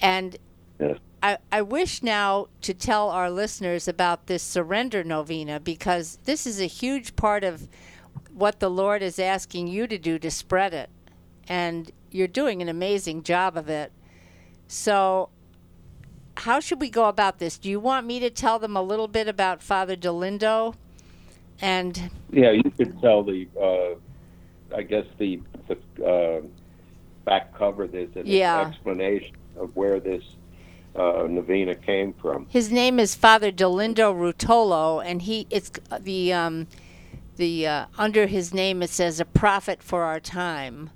And 0.00 0.36
Yes. 0.80 0.98
I, 1.22 1.38
I 1.52 1.62
wish 1.62 2.02
now 2.02 2.48
to 2.62 2.74
tell 2.74 3.08
our 3.10 3.30
listeners 3.30 3.88
about 3.88 4.26
this 4.26 4.42
surrender 4.42 5.04
novena 5.04 5.60
because 5.60 6.18
this 6.24 6.46
is 6.46 6.60
a 6.60 6.66
huge 6.66 7.16
part 7.16 7.44
of 7.44 7.68
what 8.32 8.60
the 8.60 8.68
Lord 8.68 9.02
is 9.02 9.18
asking 9.18 9.68
you 9.68 9.86
to 9.86 9.96
do 9.98 10.18
to 10.18 10.30
spread 10.30 10.74
it. 10.74 10.90
And 11.48 11.90
you're 12.10 12.28
doing 12.28 12.60
an 12.60 12.68
amazing 12.68 13.22
job 13.22 13.56
of 13.56 13.68
it. 13.70 13.92
So, 14.66 15.30
how 16.38 16.60
should 16.60 16.80
we 16.80 16.90
go 16.90 17.06
about 17.08 17.38
this? 17.38 17.58
Do 17.58 17.70
you 17.70 17.80
want 17.80 18.06
me 18.06 18.20
to 18.20 18.30
tell 18.30 18.58
them 18.58 18.76
a 18.76 18.82
little 18.82 19.08
bit 19.08 19.28
about 19.28 19.62
Father 19.62 19.96
Dolindo? 19.96 20.74
And 21.60 22.10
Yeah, 22.30 22.50
you 22.50 22.70
could 22.76 23.00
tell 23.00 23.22
the, 23.22 23.48
uh, 23.60 24.74
I 24.76 24.82
guess 24.82 25.06
the, 25.18 25.40
the 25.68 26.04
uh, 26.04 26.40
back 27.24 27.56
cover. 27.56 27.86
There's 27.86 28.14
an 28.16 28.26
Yeah. 28.26 28.60
explanation 28.68 29.36
of 29.56 29.74
where 29.76 30.00
this 30.00 30.22
uh, 30.96 31.26
novena 31.28 31.74
came 31.74 32.12
from. 32.14 32.46
his 32.50 32.70
name 32.70 33.00
is 33.00 33.14
Father 33.14 33.50
Dolindo 33.50 34.14
Ruotolo, 34.14 35.04
and 35.04 35.22
he 35.22 35.46
it's 35.50 35.72
the 36.00 36.32
um, 36.32 36.66
the 37.36 37.66
uh, 37.66 37.86
under 37.98 38.26
his 38.26 38.54
name 38.54 38.80
it 38.82 38.90
says 38.90 39.18
a 39.18 39.24
prophet 39.24 39.82
for 39.82 40.04
our 40.04 40.20
time, 40.20 40.90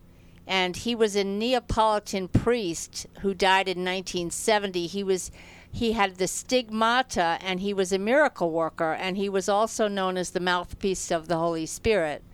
and 0.48 0.78
he 0.78 0.94
was 0.94 1.14
a 1.14 1.22
Neapolitan 1.22 2.26
priest 2.26 3.06
who 3.20 3.34
died 3.34 3.68
in 3.68 3.84
1970. 3.84 4.86
He 4.86 5.04
was 5.04 5.30
he 5.70 5.92
had 5.92 6.16
the 6.16 6.26
stigmata 6.26 7.38
and 7.42 7.60
he 7.60 7.74
was 7.74 7.92
a 7.92 7.98
miracle 7.98 8.50
worker 8.50 8.94
and 8.94 9.18
he 9.18 9.28
was 9.28 9.50
also 9.50 9.86
known 9.86 10.16
as 10.16 10.30
the 10.30 10.40
mouthpiece 10.40 11.10
of 11.10 11.28
the 11.28 11.36
Holy 11.36 11.66
Spirit. 11.66 12.24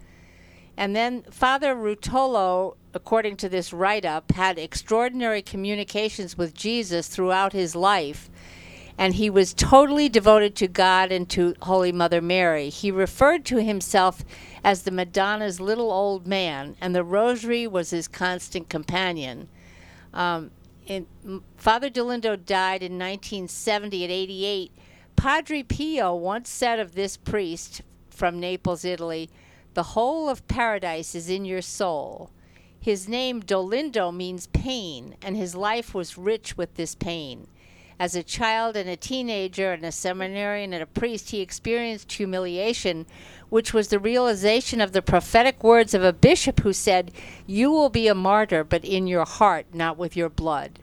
And 0.77 0.95
then 0.95 1.23
Father 1.23 1.75
Ruotolo, 1.75 2.77
according 2.95 3.37
to 3.39 3.49
this 3.49 3.73
write 3.73 4.05
up, 4.05 4.31
had 4.31 4.59
extraordinary 4.59 5.43
communications 5.43 6.39
with 6.39 6.55
Jesus 6.55 7.09
throughout 7.09 7.53
his 7.53 7.75
life. 7.75 8.31
And 8.97 9.15
he 9.15 9.29
was 9.29 9.53
totally 9.53 10.09
devoted 10.09 10.55
to 10.57 10.69
God 10.69 11.11
and 11.11 11.29
to 11.31 11.55
Holy 11.63 11.93
Mother 11.93 12.21
Mary. 12.21 12.69
He 12.69 12.91
referred 12.91 13.45
to 13.47 13.63
himself 13.63 14.25
as 14.63 14.83
the 14.83 14.91
Madonna's 14.91 15.61
little 15.61 15.91
old 15.91 16.27
man, 16.27 16.77
and 16.81 16.95
the 16.95 17.05
rosary 17.05 17.67
was 17.67 17.91
his 17.91 18.07
constant 18.07 18.69
companion. 18.69 19.49
Um, 20.13 20.53
Father 21.57 21.91
Dolindo 21.91 22.37
died 22.37 22.83
in 22.83 22.93
1970 22.93 24.05
at 24.05 24.11
88. 24.11 24.73
Padre 25.17 25.63
Pio 25.63 26.15
once 26.15 26.51
said 26.51 26.79
of 26.79 26.95
this 26.95 27.17
priest 27.17 27.83
from 28.11 28.39
Naples, 28.39 28.85
Italy, 28.85 29.31
the 29.75 29.83
whole 29.83 30.29
of 30.29 30.47
paradise 30.47 31.15
is 31.15 31.29
in 31.29 31.45
your 31.45 31.63
soul. 31.63 32.31
His 32.79 33.09
name 33.09 33.43
Dolindo 33.43 34.15
means 34.15 34.47
pain, 34.49 35.17
and 35.23 35.37
his 35.37 35.55
life 35.55 35.95
was 35.95 36.19
rich 36.19 36.57
with 36.57 36.75
this 36.75 36.95
pain. 36.95 37.47
As 37.99 38.17
a 38.17 38.23
child 38.23 38.77
and 38.77 38.89
a 38.89 38.97
teenager 38.97 39.73
and 39.73 39.85
a 39.85 39.93
seminarian 39.93 40.73
and 40.73 40.83
a 40.83 40.87
priest, 40.87 41.31
he 41.31 41.41
experienced 41.41 42.13
humiliation, 42.13 43.07
which 43.51 43.73
was 43.73 43.89
the 43.89 44.01
realization 44.01 44.81
of 44.81 44.93
the 44.93 45.03
prophetic 45.03 45.63
words 45.63 45.95
of 45.95 46.03
a 46.03 46.13
bishop 46.13 46.61
who 46.61 46.73
said, 46.73 47.13
You 47.47 47.71
will 47.71 47.91
be 47.91 48.09
a 48.09 48.15
martyr, 48.15 48.65
but 48.65 48.85
in 48.85 49.07
your 49.07 49.25
heart, 49.25 49.67
not 49.73 49.97
with 49.97 50.17
your 50.17 50.29
blood. 50.29 50.81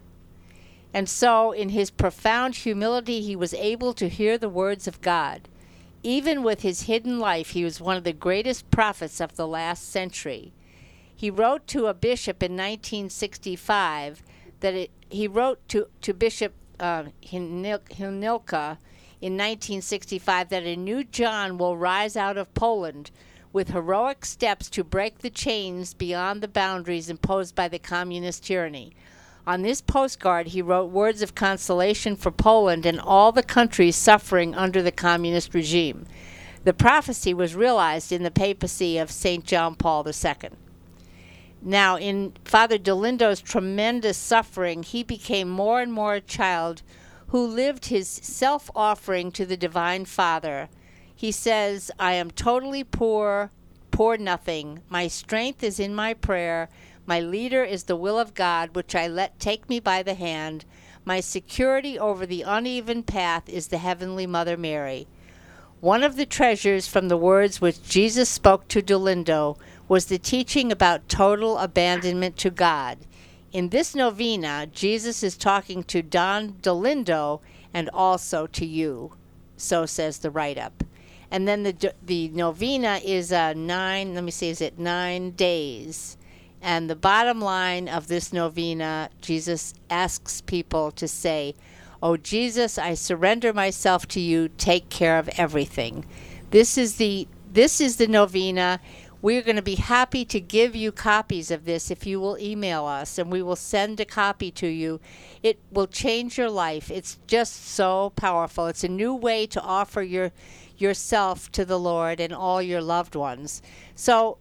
And 0.94 1.10
so, 1.10 1.52
in 1.52 1.70
his 1.70 1.92
profound 1.92 2.56
humility, 2.56 3.22
he 3.22 3.36
was 3.36 3.54
able 3.56 3.94
to 3.94 4.10
hear 4.10 4.38
the 4.38 4.50
words 4.50 4.88
of 4.88 5.02
God. 5.02 5.48
Even 6.04 6.44
with 6.44 6.62
his 6.62 6.84
hidden 6.84 7.20
life, 7.20 7.52
he 7.52 7.64
was 7.64 7.80
one 7.80 7.98
of 7.98 8.04
the 8.04 8.14
greatest 8.14 8.72
prophets 8.72 9.20
of 9.20 9.36
the 9.36 9.48
last 9.48 9.90
century. 9.90 10.52
He 11.16 11.30
wrote 11.30 11.68
to 11.68 11.88
a 11.88 11.94
bishop 11.94 12.42
in 12.42 12.54
1965 12.54 14.24
that 14.62 14.74
it, 14.74 14.92
he 15.10 15.28
wrote 15.28 15.68
to, 15.70 15.88
to 16.02 16.14
Bishop 16.14 16.54
uh, 16.82 17.04
Hnilica 17.24 18.78
in 19.22 19.38
1965 19.38 20.50
that 20.50 20.64
a 20.64 20.76
new 20.76 21.04
John 21.04 21.58
will 21.58 21.78
rise 21.78 22.18
out 22.18 22.38
of 22.38 22.54
Poland 22.54 23.12
with 23.54 23.70
heroic 23.70 24.26
steps 24.26 24.70
to 24.72 24.84
break 24.84 25.20
the 25.20 25.30
chains 25.30 25.94
beyond 25.94 26.42
the 26.42 26.48
boundaries 26.48 27.10
imposed 27.10 27.54
by 27.54 27.68
the 27.68 27.80
communist 27.80 28.46
tyranny. 28.46 28.94
On 29.46 29.62
this 29.62 29.82
postcard, 29.82 30.48
he 30.48 30.62
wrote 30.62 30.92
words 30.92 31.22
of 31.22 31.36
consolation 31.36 32.16
for 32.16 32.32
Poland 32.32 32.86
and 32.86 33.00
all 33.00 33.32
the 33.32 33.44
countries 33.44 33.96
suffering 33.96 34.56
under 34.56 34.82
the 34.82 34.92
communist 34.92 35.54
regime. 35.54 36.06
The 36.64 36.74
prophecy 36.74 37.34
was 37.34 37.56
realized 37.56 38.12
in 38.12 38.24
the 38.24 38.32
papacy 38.32 38.98
of 38.98 39.10
St. 39.10 39.44
John 39.44 39.76
Paul 39.76 40.08
II. 40.08 40.52
Now, 41.62 41.98
in 41.98 42.34
Father 42.44 42.78
Dolindo's 42.78 43.42
tremendous 43.42 44.18
suffering, 44.18 44.84
he 44.84 45.04
became 45.04 45.50
more 45.50 45.82
and 45.82 45.94
more 45.94 46.16
a 46.16 46.22
child 46.22 46.82
who 47.28 47.46
lived 47.46 47.86
his 47.86 48.08
self 48.08 48.70
offering 48.76 49.32
to 49.34 49.46
the 49.46 49.58
Divine 49.58 50.06
Father. 50.06 50.70
He 51.16 51.32
says, 51.32 51.92
I 52.00 52.14
am 52.14 52.32
totally 52.32 52.84
poor, 52.84 53.52
poor 53.92 54.18
nothing. 54.18 54.82
My 54.90 55.08
strength 55.08 55.64
is 55.64 55.80
in 55.80 55.94
my 55.94 56.14
prayer 56.16 56.70
my 57.12 57.20
leader 57.20 57.64
is 57.64 57.84
the 57.84 57.96
will 57.96 58.20
of 58.20 58.36
God, 58.36 58.76
which 58.76 58.96
I 58.96 59.08
let 59.08 59.40
take 59.40 59.68
me 59.68 59.80
by 59.80 60.04
the 60.04 60.14
hand. 60.14 60.66
My 61.04 61.20
security 61.20 61.98
over 61.98 62.26
the 62.26 62.44
uneven 62.44 63.04
path 63.04 63.50
is 63.50 63.68
the 63.68 63.80
Heavenly 63.80 64.28
Mother 64.28 64.56
Mary. 64.56 65.08
One 65.80 66.04
of 66.04 66.16
the 66.16 66.28
treasures 66.28 66.88
from 66.88 67.08
the 67.08 67.18
words 67.18 67.60
which 67.60 67.84
Jesus 67.84 68.30
spoke 68.30 68.68
to 68.68 68.84
Dolindo 68.84 69.58
was 69.92 70.06
the 70.06 70.18
teaching 70.18 70.72
about 70.72 71.10
total 71.10 71.58
abandonment 71.58 72.38
to 72.38 72.50
God. 72.50 72.98
In 73.52 73.68
this 73.68 73.94
novena, 73.94 74.66
Jesus 74.72 75.22
is 75.22 75.36
talking 75.36 75.84
to 75.84 76.02
Don 76.02 76.54
Dolindo 76.62 77.42
and 77.74 77.90
also 77.90 78.48
to 78.48 78.66
you. 78.66 79.18
So 79.58 79.86
says 79.86 80.20
the 80.20 80.32
write 80.32 80.58
up. 80.58 80.86
And 81.30 81.46
then 81.46 81.64
the, 81.64 81.94
the 82.02 82.30
novena 82.30 83.02
is 83.04 83.34
uh, 83.34 83.52
nine, 83.52 84.16
let 84.16 84.24
me 84.24 84.32
see, 84.32 84.48
is 84.48 84.62
it 84.62 84.80
nine 84.80 85.32
days? 85.32 86.16
And 86.62 86.90
the 86.90 86.96
bottom 86.96 87.42
line 87.42 87.90
of 87.90 88.08
this 88.08 88.32
novena, 88.32 89.10
Jesus 89.20 89.74
asks 89.90 90.40
people 90.40 90.92
to 90.92 91.06
say, 91.06 91.54
Oh 92.02 92.16
Jesus, 92.16 92.78
I 92.78 92.94
surrender 92.94 93.52
myself 93.52 94.08
to 94.08 94.22
you. 94.22 94.48
Take 94.58 94.88
care 94.88 95.20
of 95.20 95.30
everything. 95.38 96.06
This 96.52 96.78
is 96.78 96.96
the 96.96 97.28
this 97.54 97.82
is 97.82 97.98
the 97.98 98.08
novena. 98.08 98.80
We're 99.22 99.44
going 99.44 99.58
to 99.58 99.62
be 99.62 99.76
happy 99.76 100.26
to 100.26 100.40
give 100.40 100.76
you 100.76 100.92
copies 100.92 101.52
of 101.52 101.66
this 101.66 101.92
if 101.92 102.08
you 102.08 102.20
will 102.20 102.40
email 102.40 102.86
us 102.86 103.20
and 103.20 103.32
we 103.32 103.44
will 103.44 103.56
send 103.56 104.00
a 104.00 104.06
copy 104.06 104.50
to 104.52 104.68
you. 104.68 105.00
It 105.44 105.60
will 105.72 105.86
change 105.86 106.40
your 106.40 106.50
life. 106.50 106.90
It's 106.90 107.20
just 107.28 107.68
so 107.68 108.12
powerful. 108.16 108.66
It's 108.66 108.84
a 108.84 108.90
new 108.90 109.14
way 109.14 109.46
to 109.48 109.62
offer 109.62 110.02
your 110.02 110.32
yourself 110.78 111.52
to 111.52 111.64
the 111.64 111.78
Lord 111.78 112.20
and 112.20 112.34
all 112.34 112.62
your 112.62 112.82
loved 112.82 113.16
ones. 113.16 113.62
So 113.94 114.40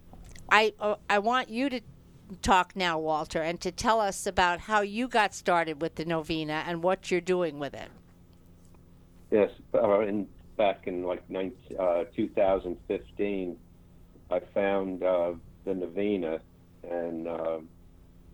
I 0.51 0.73
uh, 0.81 0.97
I 1.11 1.19
want 1.19 1.51
you 1.51 1.69
to 1.69 1.81
talk 2.41 2.75
now, 2.75 2.99
Walter, 2.99 3.43
and 3.43 3.61
to 3.61 3.71
tell 3.71 4.01
us 4.01 4.27
about 4.27 4.61
how 4.61 4.81
you 4.81 5.09
got 5.09 5.35
started 5.35 5.83
with 5.83 5.97
the 5.97 6.07
novena 6.07 6.65
and 6.67 6.83
what 6.83 7.11
you're 7.11 7.21
doing 7.21 7.59
with 7.59 7.75
it. 7.75 7.89
Yes, 9.31 9.51
uh, 9.75 10.01
in, 10.01 10.27
back 10.57 10.87
in 10.87 11.05
like 11.05 11.29
19, 11.29 11.77
uh, 11.79 12.05
2015, 12.17 13.57
I 14.31 14.41
found 14.55 15.03
uh, 15.03 15.33
the 15.65 15.75
novena, 15.75 16.41
and 16.89 17.27
uh, 17.27 17.59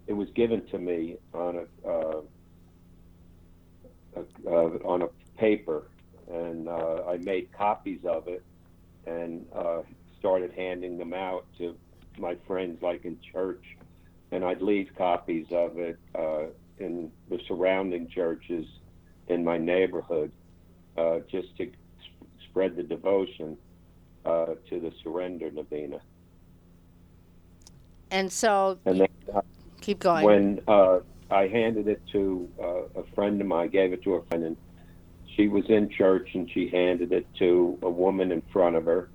it 0.06 0.12
was 0.12 0.28
given 0.34 0.66
to 0.68 0.78
me 0.78 1.16
on 1.32 1.56
a, 1.56 1.88
uh, 1.88 2.20
a 4.16 4.20
uh, 4.48 4.78
on 4.84 5.02
a 5.02 5.08
paper, 5.38 5.88
and 6.30 6.68
I 6.68 7.18
made 7.22 7.52
copies 7.52 8.00
of 8.04 8.28
it 8.28 8.42
and 9.06 9.46
started 10.18 10.52
handing 10.56 10.98
them 10.98 11.14
out 11.14 11.46
to 11.58 11.76
my 12.18 12.36
friends, 12.46 12.82
like 12.82 13.04
in 13.04 13.18
church. 13.32 13.62
And 14.32 14.44
I'd 14.44 14.60
leave 14.60 14.88
copies 14.96 15.46
of 15.52 15.78
it 15.78 15.98
uh, 16.14 16.46
in 16.78 17.12
the 17.28 17.38
surrounding 17.46 18.08
churches 18.08 18.66
in 19.28 19.44
my 19.44 19.56
neighborhood 19.56 20.32
uh, 20.96 21.20
just 21.30 21.56
to 21.58 21.70
sp- 21.70 22.26
spread 22.50 22.76
the 22.76 22.82
devotion 22.82 23.56
uh, 24.26 24.54
to 24.68 24.80
the 24.80 24.92
surrender 25.02 25.50
novena. 25.50 26.00
And 28.10 28.32
so, 28.32 28.78
and 28.84 29.00
then, 29.00 29.08
uh, 29.34 29.40
keep 29.80 29.98
going. 29.98 30.24
When 30.24 30.60
uh, 30.68 31.00
I 31.30 31.48
handed 31.48 31.88
it 31.88 32.00
to 32.12 32.48
uh, 32.62 33.00
a 33.00 33.04
friend 33.14 33.40
of 33.40 33.46
mine, 33.46 33.64
I 33.64 33.66
gave 33.68 33.92
it 33.92 34.02
to 34.04 34.14
a 34.14 34.24
friend, 34.26 34.44
and 34.44 34.56
she 35.34 35.48
was 35.48 35.64
in 35.68 35.88
church, 35.88 36.30
and 36.34 36.50
she 36.50 36.68
handed 36.68 37.12
it 37.12 37.26
to 37.38 37.78
a 37.82 37.90
woman 37.90 38.30
in 38.32 38.42
front 38.52 38.76
of 38.76 38.84
her, 38.84 39.08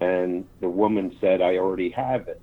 and 0.00 0.46
the 0.60 0.68
woman 0.68 1.16
said, 1.20 1.42
"I 1.42 1.56
already 1.56 1.90
have 1.90 2.28
it." 2.28 2.40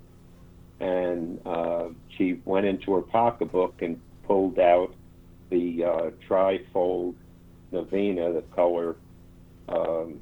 and 0.80 1.38
uh, 1.46 1.88
she 2.16 2.40
went 2.44 2.66
into 2.66 2.94
her 2.94 3.02
pocketbook 3.02 3.82
and 3.82 4.00
pulled 4.26 4.58
out 4.58 4.94
the 5.50 5.84
uh, 5.84 6.10
trifold 6.26 7.14
novena, 7.70 8.32
the 8.32 8.42
color 8.54 8.96
um, 9.68 10.18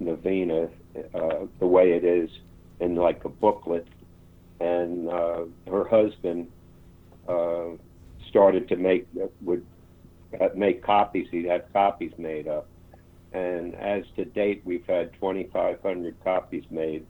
novena, 0.00 0.68
uh, 1.14 1.46
the 1.58 1.66
way 1.66 1.92
it 1.92 2.04
is 2.04 2.30
in 2.80 2.96
like 2.96 3.24
a 3.24 3.28
booklet. 3.28 3.86
And 4.60 5.08
uh, 5.08 5.44
her 5.68 5.84
husband 5.88 6.50
uh, 7.28 7.70
started 8.28 8.68
to 8.68 8.76
make 8.76 9.06
would 9.40 9.64
make 10.54 10.82
copies. 10.82 11.28
He 11.30 11.44
had 11.44 11.70
copies 11.72 12.12
made 12.16 12.48
up, 12.48 12.66
and 13.32 13.74
as 13.74 14.04
to 14.16 14.24
date, 14.24 14.62
we've 14.64 14.86
had 14.86 15.12
2,500 15.14 16.16
copies 16.24 16.64
made 16.70 17.06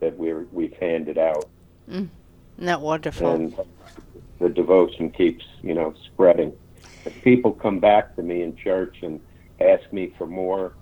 that 0.00 0.16
we're 0.16 0.46
we've 0.52 0.74
handed 0.74 1.18
out. 1.18 1.48
Mm. 1.90 2.08
Isn't 2.56 2.66
that 2.66 2.80
wonderful? 2.80 3.34
And 3.34 3.54
the 4.38 4.48
devotion 4.48 5.10
keeps, 5.10 5.44
you 5.62 5.74
know, 5.74 5.94
spreading. 6.06 6.52
If 7.04 7.20
people 7.22 7.52
come 7.52 7.80
back 7.80 8.14
to 8.16 8.22
me 8.22 8.42
in 8.42 8.56
church 8.56 8.98
and 9.02 9.20
ask 9.60 9.92
me 9.92 10.12
for 10.16 10.26
more, 10.26 10.74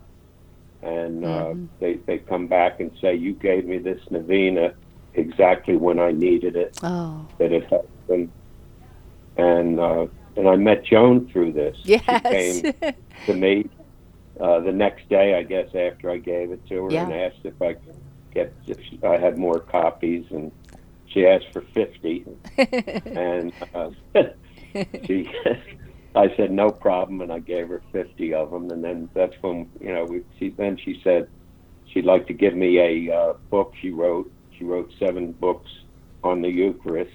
and 0.83 1.25
uh, 1.25 1.29
mm-hmm. 1.29 1.67
they 1.81 1.95
they 1.95 2.19
come 2.19 2.47
back 2.47 2.81
and 2.81 2.91
say, 3.01 3.15
"You 3.15 3.33
gave 3.35 3.67
me 3.67 3.79
this 3.79 4.01
novena 4.11 4.75
exactly 5.15 5.77
when 5.77 5.99
I 5.99 6.13
needed 6.13 6.57
it. 6.57 6.79
Oh. 6.83 7.27
That 7.39 7.53
it 7.53 7.65
happened." 7.65 8.31
And 9.37 9.81
uh, 9.81 10.07
and 10.37 10.49
I 10.49 10.57
met 10.57 10.85
Joan 10.85 11.29
through 11.29 11.53
this. 11.53 11.79
Yes. 11.85 12.03
She 12.05 12.63
came 12.63 12.95
to 13.27 13.35
me 13.35 13.69
uh, 14.41 14.61
the 14.61 14.73
next 14.73 15.09
day, 15.09 15.35
I 15.35 15.43
guess, 15.43 15.69
after 15.75 16.11
I 16.11 16.19
gave 16.19 16.51
it 16.51 16.67
to 16.69 16.85
her, 16.85 16.91
yeah. 16.91 17.05
and 17.05 17.13
asked 17.13 17.45
if 17.45 17.61
I 17.61 17.75
could 17.75 17.97
get 18.33 18.53
if 18.67 19.05
I 19.05 19.19
had 19.19 19.39
more 19.39 19.61
copies 19.61 20.25
and 20.31 20.51
she 21.07 21.27
asked 21.27 21.53
for 21.53 21.61
50. 21.61 22.25
and 22.59 23.53
uh, 23.75 23.91
she, 25.07 25.31
I 26.15 26.35
said, 26.37 26.51
no 26.51 26.71
problem. 26.71 27.21
And 27.21 27.33
I 27.33 27.39
gave 27.39 27.69
her 27.69 27.83
50 27.93 28.35
of 28.35 28.51
them. 28.51 28.71
And 28.71 28.85
then 28.85 29.09
that's 29.15 29.35
when, 29.41 29.71
you 29.81 29.93
know, 29.93 30.05
we, 30.05 30.23
she, 30.39 30.51
then 30.51 30.77
she 30.77 31.01
said 31.03 31.29
she'd 31.89 32.05
like 32.05 32.27
to 32.27 32.33
give 32.33 32.55
me 32.55 32.79
a 33.09 33.15
uh, 33.15 33.33
book 33.51 33.75
she 33.81 33.91
wrote. 33.91 34.31
She 34.59 34.65
wrote 34.65 34.93
seven 34.99 35.33
books 35.33 35.71
on 36.23 36.43
the 36.43 36.49
Eucharist. 36.49 37.11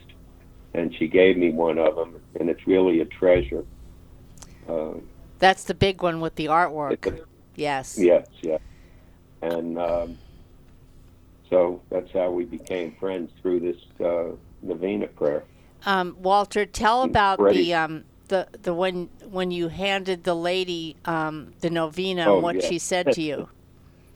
And 0.74 0.94
she 0.96 1.08
gave 1.08 1.38
me 1.38 1.52
one 1.52 1.78
of 1.78 1.96
them. 1.96 2.20
And 2.40 2.50
it's 2.50 2.66
really 2.68 3.02
a 3.02 3.06
treasure. 3.06 3.66
Uh, 4.68 4.94
That's 5.40 5.64
the 5.64 5.74
big 5.74 6.02
one 6.02 6.20
with 6.20 6.36
the 6.36 6.46
artwork. 6.46 7.06
A- 7.08 7.26
yes. 7.56 7.98
Yes, 7.98 8.28
yes. 8.42 8.62
And 9.42 9.78
um, 9.78 10.18
so 11.50 11.82
that's 11.90 12.12
how 12.12 12.32
we 12.32 12.46
became 12.46 12.96
friends 13.00 13.32
through 13.42 13.60
this 13.62 13.78
uh, 14.04 14.36
novena 14.62 15.08
prayer. 15.08 15.44
Um, 15.86 16.18
Walter, 16.20 16.66
tell 16.66 17.04
about 17.04 17.38
the 17.50 17.74
um, 17.74 18.04
the 18.28 18.48
the 18.62 18.74
when 18.74 19.10
when 19.30 19.52
you 19.52 19.68
handed 19.68 20.24
the 20.24 20.36
lady 20.36 20.96
um, 21.06 21.54
the 21.62 21.70
novena 21.70 22.26
Oh, 22.28 22.36
and 22.36 22.44
what 22.44 22.64
she 22.64 22.80
said 22.80 23.12
to 23.14 23.22
you. 23.22 23.50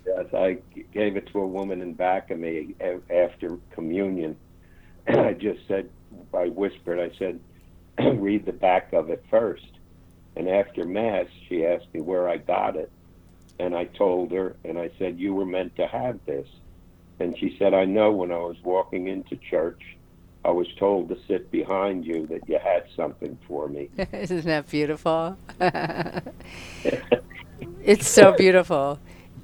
Yes, 0.04 0.34
I 0.34 0.58
gave 0.91 1.15
it 1.15 1.28
to 1.28 1.39
a 1.39 1.47
woman 1.47 1.80
in 1.82 1.93
back 1.93 2.32
of 2.32 2.39
me 2.39 2.74
after 3.12 3.60
communion. 3.69 4.36
I 5.08 5.34
just 5.34 5.67
said, 5.67 5.89
I 6.34 6.47
whispered, 6.47 7.00
I 7.00 7.15
said, 7.17 7.39
read 8.19 8.45
the 8.45 8.52
back 8.52 8.93
of 8.93 9.12
it 9.12 9.24
first. 9.30 9.67
And 10.36 10.50
after 10.50 10.86
Mass, 10.86 11.28
she 11.47 11.65
asked 11.65 11.93
me 11.93 12.02
where 12.02 12.28
I 12.28 12.38
got 12.38 12.76
it. 12.76 12.91
And 13.60 13.76
I 13.76 13.86
told 13.86 14.32
her, 14.32 14.56
and 14.65 14.80
I 14.80 14.89
said, 14.97 15.19
You 15.19 15.36
were 15.36 15.45
meant 15.45 15.76
to 15.76 15.86
have 15.86 16.19
this. 16.26 16.47
And 17.19 17.38
she 17.38 17.56
said, 17.60 17.76
I 17.76 17.86
know 17.86 18.12
when 18.12 18.32
I 18.32 18.39
was 18.39 18.58
walking 18.63 19.08
into 19.08 19.36
church, 19.36 19.82
I 20.43 20.49
was 20.49 20.67
told 20.77 21.10
to 21.10 21.17
sit 21.27 21.51
behind 21.51 22.06
you 22.06 22.25
that 22.27 22.47
you 22.47 22.58
had 22.58 22.86
something 22.95 23.38
for 23.47 23.67
me. 23.67 23.89
Isn't 24.12 24.45
that 24.45 24.69
beautiful? 24.69 25.38
it's 27.84 28.08
so 28.08 28.34
beautiful. 28.34 28.99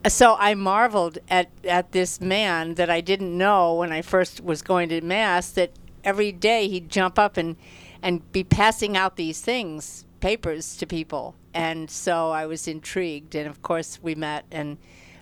So 0.07 0.36
I 0.39 0.55
marveled 0.55 1.19
at, 1.29 1.49
at 1.63 1.91
this 1.91 2.19
man 2.19 2.75
that 2.75 2.89
I 2.89 3.01
didn't 3.01 3.38
know 3.38 3.75
when 3.75 3.91
I 3.91 4.01
first 4.01 4.41
was 4.41 4.62
going 4.62 4.89
to 4.89 5.01
mass 5.01 5.51
that 5.51 5.71
every 6.03 6.31
day 6.31 6.67
he'd 6.67 6.89
jump 6.89 7.19
up 7.19 7.38
and 7.38 7.57
and 8.01 8.31
be 8.31 8.43
passing 8.43 8.95
out 8.95 9.15
these 9.15 9.41
things, 9.41 10.05
papers 10.19 10.77
to 10.77 10.86
people. 10.86 11.36
And 11.53 11.89
so 11.89 12.29
I 12.29 12.45
was 12.45 12.67
intrigued 12.67 13.36
and 13.36 13.47
of 13.47 13.62
course 13.62 13.99
we 14.01 14.15
met 14.15 14.45
and 14.51 14.77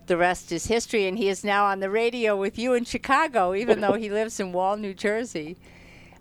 the 0.07 0.17
rest 0.17 0.51
is 0.51 0.67
history 0.67 1.07
and 1.07 1.17
he 1.17 1.29
is 1.29 1.43
now 1.43 1.65
on 1.65 1.79
the 1.79 1.89
radio 1.89 2.35
with 2.35 2.57
you 2.57 2.73
in 2.73 2.85
Chicago 2.85 3.53
even 3.53 3.81
though 3.81 3.93
he 3.93 4.09
lives 4.09 4.39
in 4.39 4.51
Wall, 4.51 4.77
New 4.77 4.93
Jersey. 4.93 5.57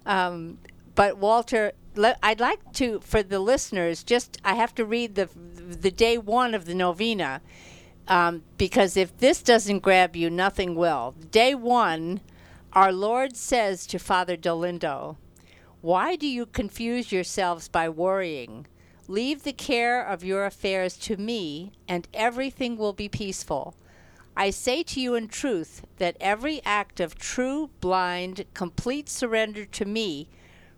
Um, 0.06 0.58
but 0.94 1.18
Walter, 1.18 1.72
le- 1.94 2.16
I'd 2.22 2.40
like 2.40 2.72
to, 2.74 3.00
for 3.00 3.22
the 3.22 3.40
listeners, 3.40 4.04
just 4.04 4.38
I 4.44 4.54
have 4.54 4.74
to 4.76 4.84
read 4.84 5.14
the 5.14 5.28
the 5.34 5.90
day 5.90 6.18
one 6.18 6.54
of 6.54 6.66
the 6.66 6.74
novena, 6.74 7.40
um, 8.06 8.42
because 8.58 8.96
if 8.96 9.16
this 9.18 9.42
doesn't 9.42 9.80
grab 9.80 10.14
you, 10.14 10.28
nothing 10.30 10.74
will. 10.74 11.14
Day 11.30 11.54
one, 11.54 12.20
our 12.74 12.92
Lord 12.92 13.36
says 13.36 13.86
to 13.86 13.98
Father 13.98 14.36
Dolindo, 14.36 15.16
"Why 15.80 16.16
do 16.16 16.26
you 16.26 16.46
confuse 16.46 17.12
yourselves 17.12 17.68
by 17.68 17.88
worrying? 17.88 18.66
Leave 19.06 19.42
the 19.42 19.52
care 19.52 20.02
of 20.02 20.24
your 20.24 20.46
affairs 20.46 20.96
to 20.96 21.16
me, 21.16 21.72
and 21.86 22.08
everything 22.14 22.76
will 22.76 22.94
be 22.94 23.08
peaceful." 23.08 23.74
I 24.36 24.50
say 24.50 24.82
to 24.84 25.00
you 25.00 25.14
in 25.14 25.28
truth 25.28 25.82
that 25.98 26.16
every 26.20 26.60
act 26.64 26.98
of 26.98 27.18
true, 27.18 27.70
blind, 27.80 28.46
complete 28.54 29.08
surrender 29.08 29.64
to 29.66 29.84
me 29.84 30.28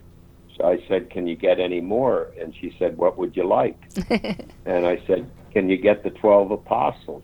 I 0.64 0.84
said, 0.88 1.10
"Can 1.10 1.28
you 1.28 1.36
get 1.36 1.60
any 1.60 1.82
more?" 1.82 2.30
And 2.40 2.54
she 2.56 2.76
said, 2.78 2.98
"What 2.98 3.18
would 3.18 3.36
you 3.36 3.44
like?" 3.44 3.78
and 4.66 4.86
I 4.86 5.02
said, 5.08 5.30
"Can 5.54 5.70
you 5.70 5.78
get 5.78 6.04
the 6.04 6.10
twelve 6.10 6.52
apostles?" 6.52 7.24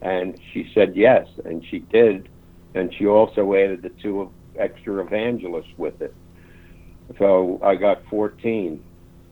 And 0.00 0.38
she 0.52 0.70
said 0.74 0.96
yes, 0.96 1.28
and 1.44 1.64
she 1.64 1.80
did, 1.80 2.28
and 2.74 2.92
she 2.94 3.06
also 3.06 3.54
added 3.54 3.82
the 3.82 3.90
two 3.90 4.30
extra 4.58 5.04
evangelists 5.04 5.72
with 5.76 6.00
it. 6.02 6.14
So 7.18 7.60
I 7.62 7.76
got 7.76 8.04
fourteen 8.06 8.82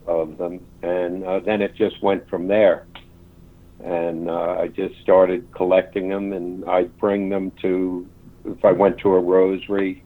of 0.06 0.38
them, 0.38 0.60
and 0.82 1.24
uh, 1.24 1.40
then 1.40 1.62
it 1.62 1.74
just 1.74 2.02
went 2.02 2.28
from 2.28 2.48
there. 2.48 2.86
And 3.84 4.28
uh, 4.28 4.58
I 4.60 4.68
just 4.68 5.00
started 5.00 5.50
collecting 5.52 6.08
them, 6.08 6.32
and 6.32 6.64
I'd 6.66 6.96
bring 6.98 7.28
them 7.28 7.50
to. 7.62 8.06
If 8.44 8.64
I 8.64 8.72
went 8.72 8.98
to 8.98 9.14
a 9.14 9.20
rosary, 9.20 10.02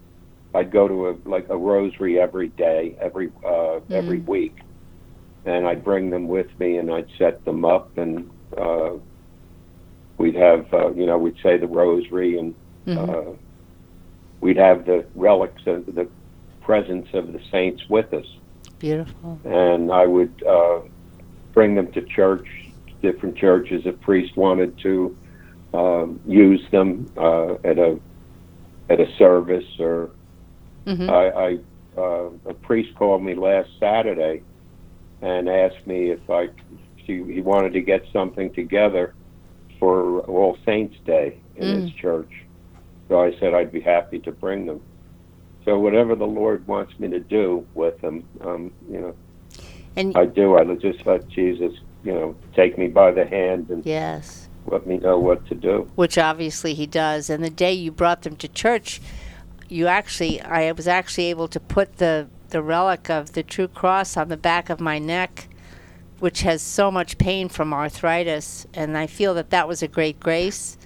I'd 0.54 0.70
go 0.70 0.86
to 0.86 1.08
a 1.08 1.16
like 1.28 1.48
a 1.48 1.56
rosary 1.56 2.20
every 2.20 2.48
day, 2.48 2.96
every 3.00 3.32
uh, 3.44 3.80
every 3.90 4.20
week, 4.20 4.56
and 5.44 5.66
I'd 5.66 5.82
bring 5.82 6.10
them 6.10 6.28
with 6.28 6.48
me, 6.60 6.76
and 6.76 6.92
I'd 6.92 7.08
set 7.18 7.44
them 7.44 7.64
up, 7.64 7.98
and 7.98 8.30
uh, 8.56 8.92
we'd 10.18 10.36
have 10.36 10.72
uh, 10.72 10.92
you 10.92 11.06
know 11.06 11.18
we'd 11.18 11.38
say 11.42 11.56
the 11.58 11.66
rosary, 11.66 12.38
and 12.38 12.54
uh, 12.96 13.24
we'd 14.40 14.56
have 14.56 14.86
the 14.86 15.04
relics 15.16 15.66
of 15.66 15.86
the 15.86 16.08
presence 16.60 17.08
of 17.12 17.32
the 17.32 17.40
saints 17.50 17.88
with 17.88 18.12
us. 18.14 18.26
Beautiful. 18.78 19.40
And 19.44 19.90
I 19.90 20.06
would 20.06 20.42
uh, 20.46 20.80
bring 21.52 21.74
them 21.74 21.90
to 21.92 22.02
church, 22.02 22.46
different 23.04 23.36
churches. 23.36 23.82
If 23.84 24.00
priests 24.00 24.36
wanted 24.36 24.72
to 24.82 25.16
um, 25.74 26.20
use 26.26 26.62
them 26.72 27.10
uh, 27.16 27.54
at 27.64 27.78
a 27.78 28.00
at 28.88 29.00
a 29.00 29.06
service, 29.18 29.64
or 29.78 30.10
Mhm. 30.86 31.08
I, 31.08 31.24
I 31.46 32.00
uh, 32.00 32.30
a 32.46 32.54
priest 32.54 32.90
called 32.98 33.22
me 33.22 33.34
last 33.34 33.68
Saturday 33.78 34.42
and 35.22 35.48
asked 35.48 35.86
me 35.86 36.10
if 36.10 36.20
I 36.28 36.48
she, 37.04 37.22
he 37.36 37.40
wanted 37.40 37.72
to 37.74 37.80
get 37.82 38.02
something 38.12 38.52
together 38.54 39.14
for 39.78 40.20
All 40.20 40.56
Saints 40.64 40.96
Day 41.04 41.42
in 41.56 41.68
his 41.68 41.90
church. 42.00 42.32
So 43.08 43.20
I 43.20 43.32
said 43.38 43.54
I'd 43.54 43.72
be 43.72 43.80
happy 43.80 44.18
to 44.20 44.32
bring 44.32 44.66
them. 44.66 44.80
So 45.64 45.78
whatever 45.78 46.14
the 46.14 46.26
Lord 46.26 46.66
wants 46.66 46.92
me 46.98 47.08
to 47.08 47.20
do 47.20 47.66
with 47.74 47.98
them, 48.00 48.24
um, 48.40 48.72
you 48.90 49.00
know, 49.00 49.14
And 49.96 50.16
I 50.16 50.26
do. 50.26 50.56
I 50.56 50.64
just 50.74 50.98
let 51.06 51.28
Jesus, 51.30 51.72
you 52.04 52.12
know, 52.12 52.36
take 52.54 52.76
me 52.78 52.88
by 52.88 53.10
the 53.10 53.24
hand 53.24 53.70
and 53.70 53.84
yes, 53.84 54.48
let 54.66 54.86
me 54.86 54.98
know 54.98 55.18
what 55.18 55.46
to 55.46 55.54
do. 55.54 55.90
which 55.94 56.18
obviously 56.18 56.74
he 56.74 56.86
does. 56.86 57.30
And 57.30 57.42
the 57.42 57.50
day 57.50 57.72
you 57.72 57.90
brought 57.90 58.22
them 58.22 58.36
to 58.36 58.48
church, 58.48 59.00
you 59.68 59.86
actually, 59.86 60.40
I 60.40 60.70
was 60.72 60.86
actually 60.86 61.26
able 61.26 61.48
to 61.48 61.60
put 61.60 61.96
the 61.96 62.28
the 62.50 62.62
relic 62.62 63.10
of 63.10 63.32
the 63.32 63.42
true 63.42 63.66
cross 63.66 64.16
on 64.16 64.28
the 64.28 64.36
back 64.36 64.70
of 64.70 64.78
my 64.80 64.98
neck, 64.98 65.48
which 66.20 66.42
has 66.42 66.62
so 66.62 66.90
much 66.90 67.18
pain 67.18 67.48
from 67.48 67.74
arthritis, 67.74 68.66
and 68.72 68.96
I 68.96 69.08
feel 69.08 69.34
that 69.34 69.50
that 69.50 69.66
was 69.66 69.82
a 69.82 69.88
great 69.88 70.20
grace. 70.20 70.78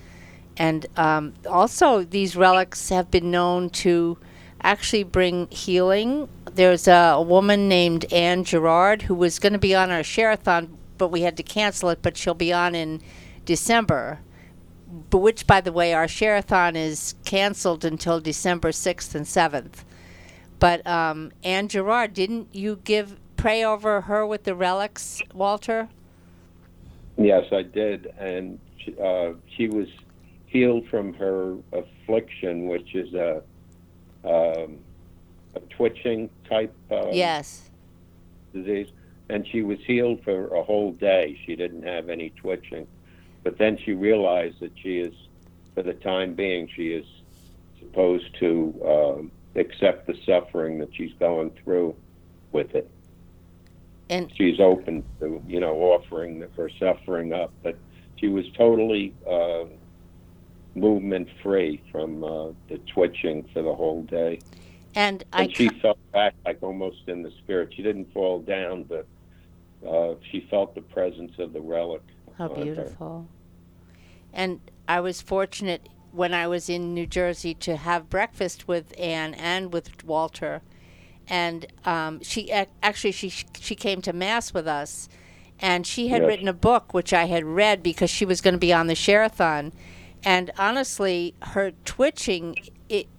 And 0.57 0.87
um, 0.97 1.35
also, 1.47 2.05
these 2.05 2.37
relics 2.37 2.89
have 2.89 3.11
been 3.11 3.31
known 3.31 3.69
to 3.71 4.17
actually 4.63 5.03
bring 5.05 5.47
healing. 5.51 6.29
There's 6.55 6.89
a, 6.89 7.13
a 7.17 7.23
woman 7.23 7.69
named 7.69 8.11
Anne 8.11 8.45
Gerard 8.45 9.03
who 9.03 9.15
was 9.15 9.39
going 9.39 9.53
to 9.53 9.59
be 9.59 9.75
on 9.75 9.91
our 9.91 10.03
Share-a-thon, 10.03 10.78
but 10.99 11.09
we 11.09 11.23
had 11.23 11.37
to 11.37 11.43
cancel 11.43 11.89
it, 11.89 12.01
but 12.03 12.17
she'll 12.17 12.35
be 12.35 12.53
on 12.53 12.75
in 12.75 13.01
December. 13.45 14.19
But 15.11 15.19
which, 15.19 15.47
by 15.47 15.61
the 15.61 15.73
way, 15.73 15.93
our 15.95 16.09
Share-a-thon 16.09 16.77
is 16.77 17.15
canceled 17.25 17.85
until 17.85 18.21
December 18.21 18.71
6th 18.71 19.15
and 19.15 19.27
7th. 19.27 19.85
But 20.59 20.87
um, 20.87 21.33
Anne 21.45 21.69
Gerard, 21.69 22.15
didn't 22.15 22.49
you 22.53 22.81
give 22.85 23.19
pray 23.37 23.65
over 23.65 24.03
her 24.03 24.27
with 24.27 24.45
the 24.45 24.55
relics, 24.55 25.23
Walter? 25.33 25.89
Yes, 27.17 27.45
I 27.53 27.63
did, 27.63 28.13
and 28.19 28.59
she, 28.79 28.95
uh, 29.03 29.33
she 29.57 29.69
was 29.69 29.89
healed 30.47 30.89
from 30.89 31.15
her 31.15 31.57
affliction, 31.73 32.67
which 32.67 32.95
is 32.95 33.13
a 33.15 33.43
um, 34.25 34.79
a 35.55 35.61
twitching 35.71 36.29
type 36.49 36.75
uh, 36.91 37.11
yes. 37.11 37.71
disease, 38.53 38.89
and 39.31 39.47
she 39.47 39.63
was 39.63 39.79
healed 39.87 40.23
for 40.25 40.55
a 40.55 40.63
whole 40.63 40.93
day. 40.93 41.39
She 41.45 41.57
didn't 41.57 41.83
have 41.83 42.09
any 42.09 42.31
twitching, 42.31 42.87
but 43.45 43.59
then 43.59 43.79
she 43.79 43.93
realized 43.93 44.61
that 44.61 44.73
she 44.77 44.99
is, 44.99 45.15
for 45.75 45.83
the 45.83 45.95
time 45.95 46.35
being, 46.35 46.69
she 46.75 46.89
is 46.89 47.07
supposed 47.79 48.35
to 48.39 48.75
um 48.85 49.31
accept 49.55 50.07
the 50.07 50.17
suffering 50.25 50.79
that 50.79 50.95
she's 50.95 51.13
going 51.19 51.51
through 51.63 51.95
with 52.53 52.75
it. 52.75 52.91
And 54.11 54.33
she's 54.35 54.61
open 54.61 55.05
to 55.21 55.43
you 55.47 55.61
know 55.61 55.75
offering 55.77 56.45
her 56.57 56.71
suffering 56.79 57.33
up, 57.33 57.53
but 57.63 57.77
she 58.17 58.29
was 58.29 58.47
totally 58.57 59.15
uh, 59.29 59.65
movement 60.75 61.29
free 61.43 61.83
from 61.93 62.25
uh, 62.25 62.49
the 62.69 62.79
twitching 62.93 63.49
for 63.53 63.63
the 63.63 63.75
whole 63.75 64.03
day, 64.05 64.41
and 64.95 65.25
I 65.33 65.49
she 65.49 65.69
felt 65.69 65.99
back 66.13 66.35
like 66.47 66.59
almost 66.63 67.03
in 67.07 67.23
the 67.23 67.31
spirit. 67.33 67.75
She 67.75 67.83
didn't 67.83 68.13
fall 68.13 68.41
down, 68.41 68.85
but 68.85 69.07
uh, 69.87 70.15
she 70.31 70.47
felt 70.51 70.75
the 70.75 70.81
presence 70.81 71.33
of 71.39 71.53
the 71.53 71.61
relic. 71.61 72.03
How 72.37 72.49
her. 72.49 72.65
beautiful. 72.65 73.27
And 74.33 74.61
I 74.87 75.01
was 75.01 75.21
fortunate 75.21 75.89
when 76.13 76.33
I 76.33 76.47
was 76.47 76.69
in 76.69 76.95
New 76.95 77.07
Jersey 77.07 77.55
to 77.55 77.77
have 77.77 78.09
breakfast 78.09 78.69
with 78.69 78.95
Anne 78.99 79.35
and 79.35 79.73
with 79.73 80.05
Walter. 80.05 80.63
And 81.29 81.67
um, 81.85 82.23
she 82.23 82.51
actually 82.51 83.13
she 83.13 83.29
she 83.61 83.75
came 83.75 84.01
to 84.03 84.13
mass 84.15 84.55
with 84.55 84.67
us, 84.67 85.09
and 85.61 85.87
she 85.87 86.09
had 86.09 86.23
Yes. 86.23 86.29
written 86.29 86.49
a 86.49 86.55
book 86.55 86.95
which 86.95 87.13
I 87.13 87.25
had 87.25 87.45
read 87.45 87.83
because 87.83 88.09
she 88.09 88.25
was 88.25 88.41
going 88.41 88.55
to 88.55 88.59
be 88.59 88.73
on 88.73 88.87
the 88.87 88.95
Share-a-thon. 88.95 89.73
And 90.25 90.51
honestly, 90.59 91.35
her 91.43 91.73
twitching 91.85 92.57
it, 92.57 92.73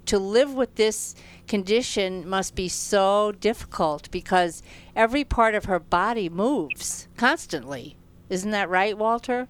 to 0.09 0.17
live 0.17 0.55
with 0.55 0.73
this 0.73 1.13
condition 1.47 2.27
must 2.27 2.55
be 2.55 2.67
so 2.67 3.31
difficult 3.31 4.09
because 4.09 4.63
every 4.95 5.23
part 5.23 5.53
of 5.53 5.65
her 5.65 5.77
body 5.77 6.27
moves 6.29 7.07
constantly. 7.15 7.95
Isn't 8.27 8.49
that 8.49 8.69
right, 8.69 8.97
Walter? 8.97 9.47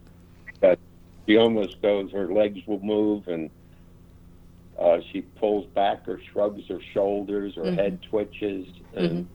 That 0.59 0.77
she 1.25 1.37
almost 1.37 1.81
goes. 1.81 2.11
Her 2.11 2.27
legs 2.27 2.59
will 2.67 2.81
move, 2.81 3.29
and 3.29 3.49
uh, 4.77 4.97
she 5.13 5.21
pulls 5.21 5.65
back 5.67 6.05
or 6.09 6.19
shrugs 6.33 6.67
her 6.67 6.81
shoulders. 6.93 7.55
Her 7.55 7.71
head 7.71 8.01
twitches, 8.01 8.67
and 8.93 9.29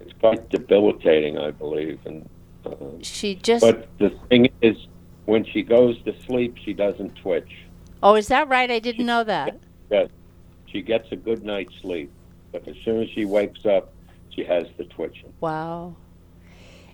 it's 0.00 0.14
quite 0.18 0.48
debilitating, 0.50 1.38
I 1.38 1.52
believe. 1.52 2.00
And 2.06 2.28
uh, 2.66 2.74
She 3.02 3.36
just 3.36 3.62
But 3.62 3.86
the 3.98 4.10
thing 4.28 4.48
is, 4.62 4.76
when 5.26 5.44
she 5.44 5.62
goes 5.62 6.02
to 6.02 6.20
sleep, 6.22 6.56
she 6.64 6.72
doesn't 6.72 7.14
twitch. 7.22 7.52
Oh, 8.02 8.16
is 8.16 8.26
that 8.28 8.48
right? 8.48 8.68
I 8.68 8.80
didn't 8.80 9.06
know 9.06 9.22
that. 9.22 9.60
Yes, 9.90 10.08
she 10.74 10.82
gets 10.82 11.10
a 11.12 11.16
good 11.16 11.44
night's 11.44 11.72
sleep. 11.80 12.10
But 12.52 12.66
as 12.68 12.74
soon 12.84 13.02
as 13.02 13.08
she 13.10 13.24
wakes 13.24 13.64
up, 13.64 13.92
she 14.30 14.44
has 14.44 14.64
the 14.76 14.84
twitching. 14.84 15.32
Wow. 15.40 15.94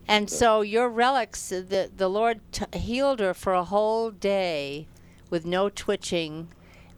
And 0.06 0.28
so 0.28 0.60
your 0.60 0.88
relics, 0.88 1.48
the 1.48 1.90
the 1.94 2.08
Lord 2.08 2.40
t- 2.52 2.78
healed 2.78 3.20
her 3.20 3.32
for 3.34 3.54
a 3.54 3.64
whole 3.64 4.10
day 4.10 4.86
with 5.30 5.46
no 5.46 5.68
twitching, 5.68 6.48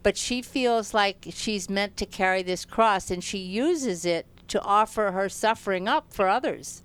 but 0.02 0.16
she 0.16 0.42
feels 0.42 0.94
like 0.94 1.26
she's 1.30 1.68
meant 1.70 1.96
to 1.98 2.06
carry 2.06 2.42
this 2.42 2.64
cross, 2.64 3.10
and 3.10 3.22
she 3.22 3.38
uses 3.38 4.04
it 4.04 4.26
to 4.48 4.60
offer 4.62 5.12
her 5.12 5.28
suffering 5.28 5.86
up 5.88 6.12
for 6.12 6.28
others. 6.28 6.82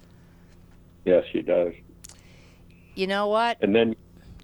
Yes, 1.06 1.24
she 1.32 1.41
does. 1.41 1.74
You 2.95 3.08
know 3.08 3.28
what? 3.28 3.58
And 3.62 3.74
then 3.76 3.95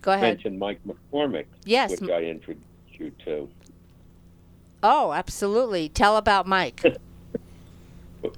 Go 0.02 0.14
ahead. 0.14 0.36
mentioned 0.36 0.60
Mike 0.60 0.80
McCormick, 0.88 1.46
Yes. 1.66 2.00
which 2.00 2.10
I 2.10 2.22
introduced 2.24 2.66
you 2.92 3.12
to. 3.26 3.50
Oh, 4.84 5.14
absolutely. 5.14 5.90
Tell 5.90 6.18
about 6.18 6.46
Mike. 6.46 6.84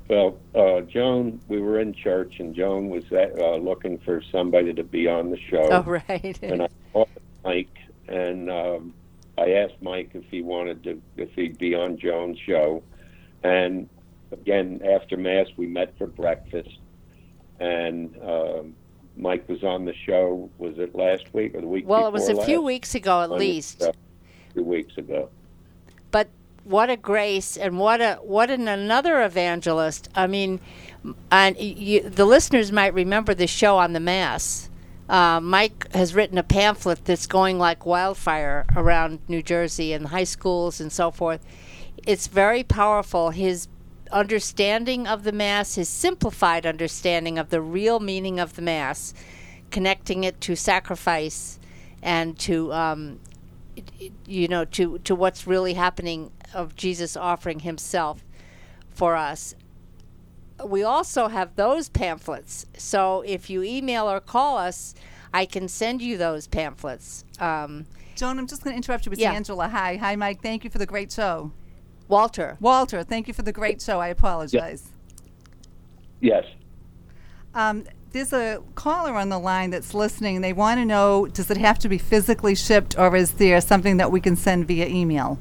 Well, 0.10 0.38
uh, 0.56 0.82
Joan, 0.82 1.39
we 1.48 1.62
were 1.62 1.80
in 1.80 1.93
church, 1.93 2.39
and 2.39 2.56
Joan 2.56 2.89
was 2.89 3.04
uh, 3.12 3.56
looking 3.58 4.00
for 4.00 4.22
somebody 4.32 4.74
to 4.74 4.84
be 4.84 5.08
on 5.08 5.30
the 5.30 5.38
show. 5.38 5.68
oh, 5.72 5.84
right. 5.84 6.39
and 6.41 6.64
I 6.64 6.68
called 6.91 7.10
Mike, 7.43 7.78
and 8.08 8.50
um, 8.50 8.93
I 9.38 9.52
asked 9.52 9.82
Mike 9.82 10.12
if 10.14 10.24
he 10.32 10.41
wanted 10.41 10.84
to, 10.84 11.02
if 11.18 11.32
he'd 11.34 11.58
be 11.58 11.76
on 11.76 11.98
Joan's 11.98 12.39
show. 12.39 12.82
And 13.43 13.88
again, 14.32 14.82
after 14.84 15.18
mass, 15.18 15.48
we 15.56 15.68
met 15.68 15.96
for 15.98 16.08
breakfast, 16.08 16.80
and 17.60 18.16
um, 18.24 18.74
Mike 19.18 19.48
was 19.48 19.64
on 19.64 19.86
the 19.86 19.93
show. 19.93 20.50
Was 20.58 20.80
it 20.80 20.96
last 20.96 21.32
week 21.34 21.54
or 21.54 21.62
the 21.62 21.68
week? 21.68 21.84
Before? 21.84 22.00
Well, 22.00 22.08
it 22.08 22.14
was 22.14 22.28
a 22.28 22.32
before 22.32 22.46
few 22.46 22.62
weeks 22.62 22.96
ago 22.96 23.22
at 23.22 23.30
least. 23.30 23.84
Two 24.56 24.64
weeks 24.64 24.98
ago. 24.98 25.30
What 26.66 26.89
a 26.89 26.97
grace 26.97 27.55
and 27.55 27.80
what 27.80 28.01
a 28.01 28.16
what 28.22 28.49
an 28.49 28.68
another 28.68 29.24
evangelist. 29.24 30.09
I 30.16 30.28
mean 30.28 30.59
and 31.32 31.57
you, 31.57 32.01
the 32.01 32.26
listeners 32.26 32.72
might 32.72 32.93
remember 32.93 33.34
the 33.34 33.47
show 33.47 33.78
on 33.78 33.93
the 33.93 33.99
mass. 33.99 34.70
Uh, 35.07 35.39
mike 35.39 35.91
has 35.93 36.16
written 36.16 36.38
a 36.39 36.43
pamphlet 36.43 37.05
that's 37.05 37.28
going 37.28 37.59
like 37.59 37.86
wildfire 37.86 38.66
around 38.76 39.20
new 39.28 39.43
jersey 39.43 39.93
and 39.93 40.07
high 40.07 40.24
schools 40.24 40.82
and 40.82 40.91
so 40.91 41.11
forth. 41.11 41.45
It's 42.05 42.26
very 42.28 42.63
powerful. 42.63 43.30
His 43.30 43.68
understanding 44.11 45.07
of 45.07 45.24
the 45.24 45.32
mass 45.32 45.76
his 45.76 45.89
simplified 45.89 46.66
understanding 46.66 47.38
of 47.38 47.49
the 47.49 47.61
real 47.61 47.99
meaning 47.99 48.39
of 48.39 48.55
the 48.55 48.61
mass 48.61 49.13
connecting 49.72 50.24
it 50.24 50.39
to 50.39 50.55
sacrifice 50.55 51.59
and 52.03 52.38
to 52.38 52.72
um, 52.72 53.20
you 54.26 54.47
know 54.47 54.63
to 54.63 54.99
to 54.99 55.16
what's 55.16 55.47
really 55.47 55.74
happening 55.74 56.32
of 56.56 56.76
Jesus 56.76 57.16
offering 57.16 57.60
himself 57.60 58.24
for 58.89 59.16
us. 59.16 59.53
We 60.66 60.84
also 60.84 61.28
have 61.28 61.56
those 61.56 61.89
pamphlets. 61.89 62.66
So 62.78 63.22
if 63.22 63.49
you 63.49 63.62
email 63.62 64.10
or 64.10 64.20
call 64.22 64.58
us, 64.58 64.95
I 65.34 65.45
can 65.45 65.68
send 65.68 66.01
you 66.01 66.18
those 66.18 66.47
pamphlets. 66.47 67.26
Um, 67.39 67.86
Joan, 68.16 68.39
I'm 68.39 68.47
just 68.47 68.64
going 68.64 68.74
to 68.74 68.78
interrupt 68.78 69.06
you. 69.06 69.12
It's 69.12 69.22
Yeah. 69.22 69.34
Angela. 69.34 69.68
Hi. 69.68 69.97
Hi, 69.97 70.16
Mike. 70.16 70.41
Thank 70.41 70.64
you 70.64 70.70
for 70.70 70.78
the 70.78 70.86
great 70.86 71.12
show. 71.12 71.51
Walter, 72.08 72.56
Walter, 72.62 73.03
thank 73.03 73.28
you 73.28 73.34
for 73.34 73.41
the 73.41 73.51
great 73.51 73.82
show. 73.82 73.99
I 73.99 74.10
apologize. 74.10 74.89
Yes. 76.22 76.45
Um, 77.53 77.86
there's 78.12 78.32
a 78.32 78.62
caller 78.76 79.14
on 79.16 79.30
the 79.30 79.39
line 79.39 79.72
that's 79.72 79.93
listening. 79.93 80.41
They 80.41 80.53
want 80.53 80.80
to 80.80 80.86
know 80.86 81.26
does 81.26 81.49
it 81.51 81.58
have 81.58 81.80
to 81.80 81.89
be 81.89 81.97
physically 81.97 82.56
shipped 82.56 82.97
or 82.97 83.16
is 83.16 83.34
there 83.34 83.60
something 83.60 83.97
that 83.97 84.12
we 84.12 84.22
can 84.22 84.36
send 84.36 84.68
via 84.68 84.88
email? 84.88 85.39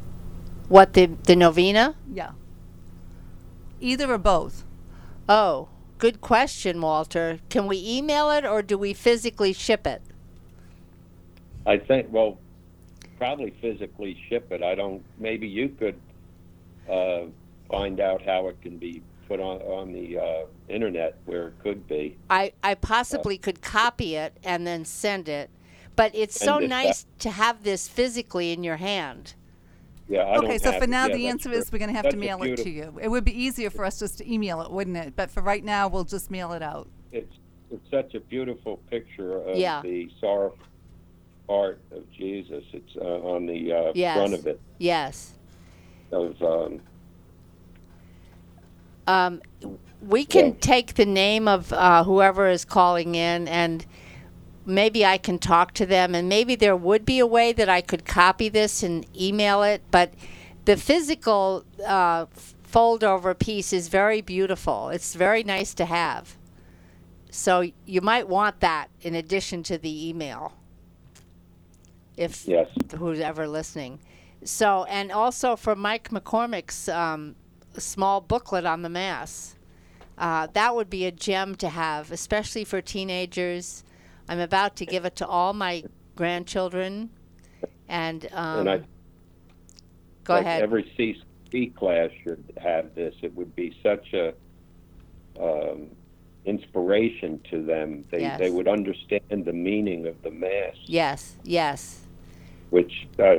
What 0.69 0.95
the 0.95 1.07
the 1.07 1.37
novena? 1.37 1.95
Yeah. 2.13 2.33
Either 3.81 4.13
or 4.13 4.19
both. 4.19 4.65
Oh, 5.29 5.69
good 5.99 6.21
question, 6.21 6.81
Walter. 6.81 7.41
Can 7.51 7.67
we 7.67 7.83
email 7.85 8.31
it 8.31 8.45
or 8.45 8.63
do 8.63 8.79
we 8.79 8.93
physically 8.93 9.53
ship 9.53 9.87
it? 9.87 10.03
I 11.67 11.79
think, 11.79 12.09
well, 12.11 12.39
probably 13.19 13.55
physically 13.61 14.19
ship 14.29 14.53
it. 14.53 14.63
I 14.63 14.75
don't, 14.75 15.03
maybe 15.19 15.47
you 15.49 15.71
could 15.71 15.99
uh, 16.91 17.27
find 17.71 18.01
out 18.01 18.23
how 18.23 18.49
it 18.49 18.61
can 18.61 18.77
be 18.77 19.03
put 19.29 19.41
on, 19.41 19.63
on 19.63 19.93
the 19.93 20.19
uh, 20.19 20.45
internet 20.69 21.17
where 21.25 21.49
it 21.49 21.55
could 21.63 21.87
be. 21.89 22.17
I, 22.29 22.53
I 22.63 22.75
possibly 22.75 23.39
could 23.39 23.63
copy 23.63 24.17
it 24.17 24.37
and 24.45 24.67
then 24.67 24.85
send 24.85 25.29
it, 25.29 25.49
but 25.97 26.15
it's 26.15 26.39
so 26.39 26.59
Send 26.59 26.65
it 26.65 26.69
nice 26.69 27.07
to 27.21 27.31
have 27.31 27.65
this 27.65 27.89
physically 27.89 28.53
in 28.53 28.63
your 28.63 28.77
hand. 28.77 29.35
Yeah, 30.09 30.21
I 30.21 30.37
okay, 30.39 30.47
don't 30.49 30.61
so 30.61 30.73
have 30.73 30.83
for 30.83 30.87
now, 30.87 31.07
Yeah, 31.07 31.15
the 31.15 31.23
that's 31.23 31.33
answer 31.33 31.49
true. 31.51 31.59
is 31.59 31.73
we're 31.73 31.79
going 31.79 31.89
to 31.91 31.95
have 31.95 32.03
That's 32.05 32.15
to 32.15 32.21
a 32.21 32.25
mail 32.25 32.43
it 32.43 32.57
to 32.57 32.71
you. 32.71 32.99
It 33.01 33.09
would 33.09 33.25
be 33.25 33.39
easier 33.43 33.71
for 33.71 33.85
us 33.85 33.99
just 33.99 34.19
to 34.19 34.31
email 34.33 34.61
it, 34.61 34.71
wouldn't 34.71 34.97
it? 34.97 35.17
But 35.17 35.31
for 35.31 35.41
right 35.43 35.65
now, 35.65 35.89
we'll 35.89 36.05
just 36.05 36.31
mail 36.31 36.53
it 36.53 36.63
out. 36.63 36.89
It's, 37.13 37.33
it's 37.71 37.91
such 37.91 38.15
a 38.15 38.21
beautiful 38.21 38.77
picture 38.91 39.39
of 39.39 39.57
Yeah. 39.57 39.81
the 39.83 40.11
sorrowful 40.21 40.59
part 41.49 41.81
of 41.91 42.11
Jesus. 42.13 42.65
It's 42.73 42.97
uh, 42.97 43.05
on 43.05 43.47
the 43.47 43.73
uh, 43.73 43.93
Yes. 43.95 44.17
front 44.17 44.35
of 44.35 44.47
it. 44.47 44.61
Yes. 44.79 45.33
Of, 46.13 46.41
um, 46.43 46.81
Um, 49.07 49.43
we 50.01 50.25
can 50.25 50.49
Yeah. 50.49 50.55
take 50.61 50.95
the 50.95 51.05
name 51.07 51.47
of 51.49 51.73
uh, 51.73 52.05
whoever 52.05 52.49
is 52.49 52.65
calling 52.65 53.15
in 53.15 53.49
and 53.49 53.85
maybe 54.67 55.05
I 55.05 55.19
can 55.19 55.39
talk 55.39 55.73
to 55.75 55.87
them 55.87 56.15
and 56.15 56.29
maybe 56.29 56.55
there 56.55 56.77
would 56.77 57.05
be 57.05 57.19
a 57.19 57.27
way 57.27 57.53
that 57.53 57.69
I 57.69 57.81
could 57.81 58.05
copy 58.05 58.49
this 58.49 58.83
and 58.83 59.07
email 59.19 59.63
it 59.63 59.83
but 59.91 60.15
the 60.65 60.77
physical 60.77 61.65
uh, 61.87 62.27
fold 62.63 63.05
over 63.05 63.35
piece 63.35 63.73
is 63.73 63.89
very 63.89 64.21
beautiful 64.21 64.89
it's 64.89 65.15
very 65.15 65.43
nice 65.43 65.75
to 65.75 65.85
have 65.85 66.37
so 67.31 67.65
you 67.85 68.01
might 68.01 68.29
want 68.29 68.61
that 68.61 68.91
in 69.03 69.15
addition 69.15 69.65
to 69.65 69.77
the 69.77 70.09
email 70.09 70.53
if 72.17 72.47
yes. 72.47 72.69
who's 72.97 73.21
ever 73.21 73.47
listening. 73.49 73.99
So, 74.45 74.85
and 74.85 75.11
also 75.11 75.57
for 75.57 75.75
Mike 75.75 76.11
McCormick's 76.11 76.89
um, 76.89 77.35
small 77.77 78.21
booklet 78.21 78.65
on 78.65 78.83
the 78.83 78.89
Mass. 78.89 79.57
Uh, 80.17 80.47
that 80.53 80.77
would 80.77 80.89
be 80.89 81.07
a 81.07 81.11
gem 81.11 81.57
to 81.57 81.69
have, 81.69 82.13
especially 82.13 82.65
for 82.65 82.81
teenagers. 82.81 83.83
I'm 84.29 84.41
about 84.41 84.77
to 84.77 84.87
give 84.87 85.05
it 85.05 85.17
to 85.17 85.27
all 85.27 85.53
my 85.53 85.85
grandchildren. 86.17 87.11
And, 87.89 88.29
um, 88.33 88.61
and 88.61 88.71
I 88.71 88.79
go 90.25 90.35
like 90.35 90.43
ahead. 90.45 90.63
Every 90.63 90.91
C, 90.97 91.21
C 91.51 91.67
class 91.69 92.11
should 92.23 92.45
have 92.61 92.95
this. 92.95 93.15
It 93.23 93.35
would 93.35 93.55
be 93.55 93.77
such 93.83 94.15
a 94.15 94.33
um, 95.41 95.89
inspiration 96.45 97.41
to 97.51 97.63
them. 97.63 98.05
They 98.11 98.21
Yes. 98.21 98.39
they 98.39 98.51
would 98.51 98.69
understand 98.69 99.45
the 99.45 99.53
meaning 99.53 100.07
of 100.07 100.21
the 100.23 100.31
mass, 100.31 100.77
yes, 100.87 101.37
yes, 101.43 102.07
which 102.71 103.07
uh, 103.19 103.37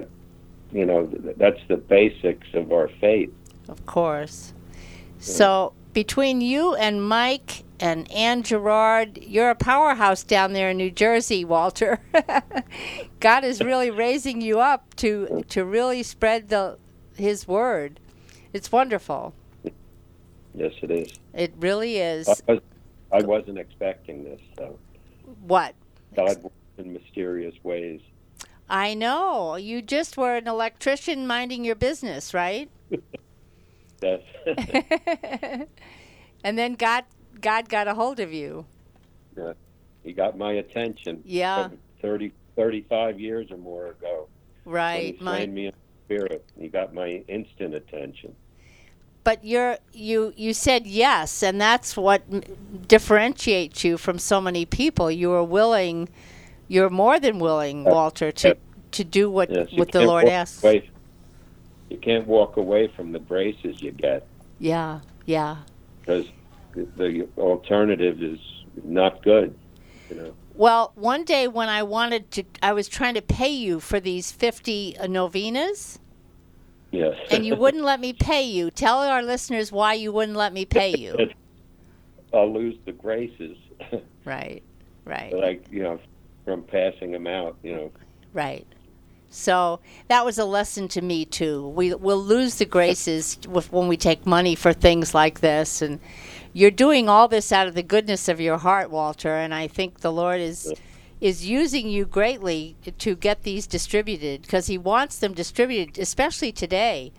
you 0.71 0.85
know 0.85 1.05
that's 1.37 1.59
the 1.67 1.77
basics 1.77 2.47
of 2.53 2.71
our 2.71 2.89
faith. 2.99 3.31
of 3.67 3.85
course. 3.85 4.53
So, 5.17 5.73
between 5.95 6.41
you 6.41 6.75
and 6.75 7.07
Mike 7.07 7.63
and 7.79 8.11
Anne 8.11 8.43
Gerard, 8.43 9.17
you're 9.17 9.49
a 9.49 9.55
powerhouse 9.55 10.23
down 10.23 10.51
there 10.51 10.69
in 10.69 10.77
New 10.77 10.91
Jersey, 10.91 11.45
Walter. 11.45 12.01
God 13.21 13.45
is 13.45 13.61
really 13.61 13.89
raising 13.89 14.41
you 14.41 14.59
up 14.59 14.93
to 14.97 15.43
to 15.49 15.63
really 15.63 16.03
spread 16.03 16.49
the 16.49 16.77
His 17.15 17.47
word. 17.47 18.01
It's 18.51 18.71
wonderful. 18.71 19.33
Yes, 20.53 20.73
it 20.81 20.91
is. 20.91 21.13
It 21.33 21.53
really 21.57 21.97
is. 21.97 22.27
I, 22.27 22.51
was, 22.53 22.61
I 23.11 23.21
wasn't 23.23 23.57
expecting 23.57 24.25
this. 24.25 24.41
So 24.57 24.77
What? 25.47 25.75
God 26.13 26.43
works 26.43 26.55
in 26.77 26.91
mysterious 26.93 27.55
ways. 27.63 28.01
I 28.69 28.93
know. 28.95 29.55
You 29.55 29.81
just 29.81 30.17
were 30.17 30.35
an 30.35 30.47
electrician 30.47 31.25
minding 31.25 31.63
your 31.63 31.75
business, 31.75 32.33
right? 32.33 32.69
That's 34.01 34.23
and 36.43 36.57
then 36.57 36.75
God 36.75 37.03
God 37.41 37.69
got 37.69 37.87
a 37.87 37.93
hold 37.93 38.19
of 38.19 38.31
you. 38.33 38.65
yeah. 39.37 39.53
He 40.03 40.13
got 40.13 40.37
my 40.37 40.53
attention. 40.53 41.21
Yeah. 41.25 41.69
30, 42.01 42.31
35 42.55 43.19
years 43.19 43.49
or 43.51 43.57
more 43.57 43.87
ago. 43.87 44.27
when 44.63 44.73
Right. 44.75 45.15
he 45.17 45.23
My 45.23 45.45
me 45.47 45.67
in 45.67 45.73
spirit. 46.05 46.45
He 46.59 46.67
got 46.67 46.93
my 46.93 47.23
instant 47.27 47.73
attention. 47.73 48.35
but 49.23 49.43
you're 49.43 49.77
you 49.91 50.31
you 50.37 50.53
said 50.53 50.85
yes 50.85 51.41
and 51.41 51.59
that's 51.59 51.97
what 51.97 52.21
m- 52.31 52.41
differentiates 52.87 53.83
you 53.83 53.97
from 53.97 54.19
so 54.19 54.39
many 54.39 54.65
people 54.67 55.09
you 55.09 55.31
are 55.31 55.43
willing 55.43 56.07
you're 56.67 56.91
more 56.91 57.19
than 57.19 57.39
willing 57.39 57.83
walter 57.83 58.31
to 58.31 58.55
to 58.91 59.03
do 59.03 59.27
what 59.31 59.49
Yes, 59.49 59.67
what 59.73 59.91
the 59.91 60.01
lord 60.05 60.27
asks 60.27 60.63
away- 60.63 60.89
you 61.89 61.97
can't 61.97 62.27
walk 62.27 62.57
away 62.57 62.87
from 62.95 63.11
the 63.11 63.19
graces 63.19 63.81
you 63.81 63.91
get 63.91 64.27
yeah 64.59 64.99
yeah 65.25 65.57
because 66.01 66.25
the, 66.73 66.87
the 66.97 67.27
alternative 67.37 68.21
is 68.21 68.39
not 68.83 69.23
good. 69.23 69.57
You 70.09 70.15
know. 70.17 70.33
well 70.53 70.91
one 70.95 71.23
day 71.25 71.47
when 71.47 71.67
i 71.69 71.81
wanted 71.81 72.29
to 72.31 72.43
i 72.61 72.73
was 72.73 72.87
trying 72.87 73.15
to 73.15 73.21
pay 73.21 73.49
you 73.49 73.79
for 73.79 73.99
these 73.99 74.31
50 74.31 74.97
uh, 74.97 75.07
novenas 75.07 75.99
Yes. 76.91 77.17
and 77.31 77.45
you 77.45 77.55
wouldn't 77.55 77.83
let 77.83 77.99
me 77.99 78.13
pay 78.13 78.43
you 78.43 78.69
tell 78.71 78.99
our 78.99 79.23
listeners 79.23 79.71
why 79.71 79.93
you 79.95 80.11
wouldn't 80.13 80.37
let 80.37 80.53
me 80.53 80.65
pay 80.65 80.95
you 80.95 81.17
I'll 82.33 82.53
lose 82.53 82.75
the 82.85 82.91
graces 82.91 83.57
right 84.25 84.61
right 85.05 85.33
Like 85.33 85.65
you 85.71 85.83
know, 85.83 85.99
from 86.43 86.63
passing 86.63 87.11
them 87.11 87.27
out. 87.27 87.57
You 87.63 87.75
know. 87.75 87.91
Right. 88.33 88.67
So 89.35 89.79
that 90.07 90.25
was 90.25 90.37
a 90.37 90.45
lesson 90.45 90.87
to 90.89 91.01
me 91.01 91.25
too. 91.25 91.67
We 91.69 91.93
will 91.93 92.19
lose 92.23 92.55
the 92.55 92.65
graces 92.65 93.37
when 93.47 93.87
we 93.87 93.97
take 93.97 94.25
money 94.25 94.55
for 94.55 94.73
things 94.73 95.13
like 95.13 95.41
this, 95.41 95.81
and 95.81 95.99
you're 96.53 96.71
doing 96.71 97.09
all 97.09 97.27
this 97.27 97.51
out 97.51 97.67
of 97.67 97.75
the 97.75 97.83
goodness 97.83 98.29
of 98.29 98.39
your 98.39 98.57
heart, 98.57 98.89
Walter. 98.89 99.35
And 99.35 99.53
I 99.53 99.67
think 99.67 99.99
the 99.99 100.11
Lord 100.11 100.39
is 100.41 100.73
is 101.21 101.45
using 101.47 101.89
you 101.89 102.05
greatly 102.05 102.75
to 102.97 103.15
get 103.15 103.43
these 103.43 103.67
distributed 103.67 104.41
because 104.43 104.67
He 104.67 104.77
wants 104.77 105.19
them 105.19 105.33
distributed, 105.33 105.99
especially 105.99 106.51
today. 106.51 107.11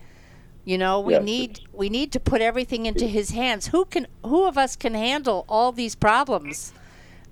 You 0.65 0.79
know, 0.79 1.01
we 1.01 1.15
Yes, 1.15 1.23
need 1.23 1.61
we 1.73 1.89
need 1.91 2.13
to 2.13 2.21
put 2.21 2.41
everything 2.41 2.87
into 2.87 3.07
His 3.07 3.31
hands. 3.31 3.69
Who 3.69 3.85
can 3.85 4.07
who 4.25 4.47
of 4.47 4.59
us 4.59 4.77
can 4.77 4.95
handle 4.95 5.45
all 5.49 5.73
these 5.73 5.95
problems 5.95 6.73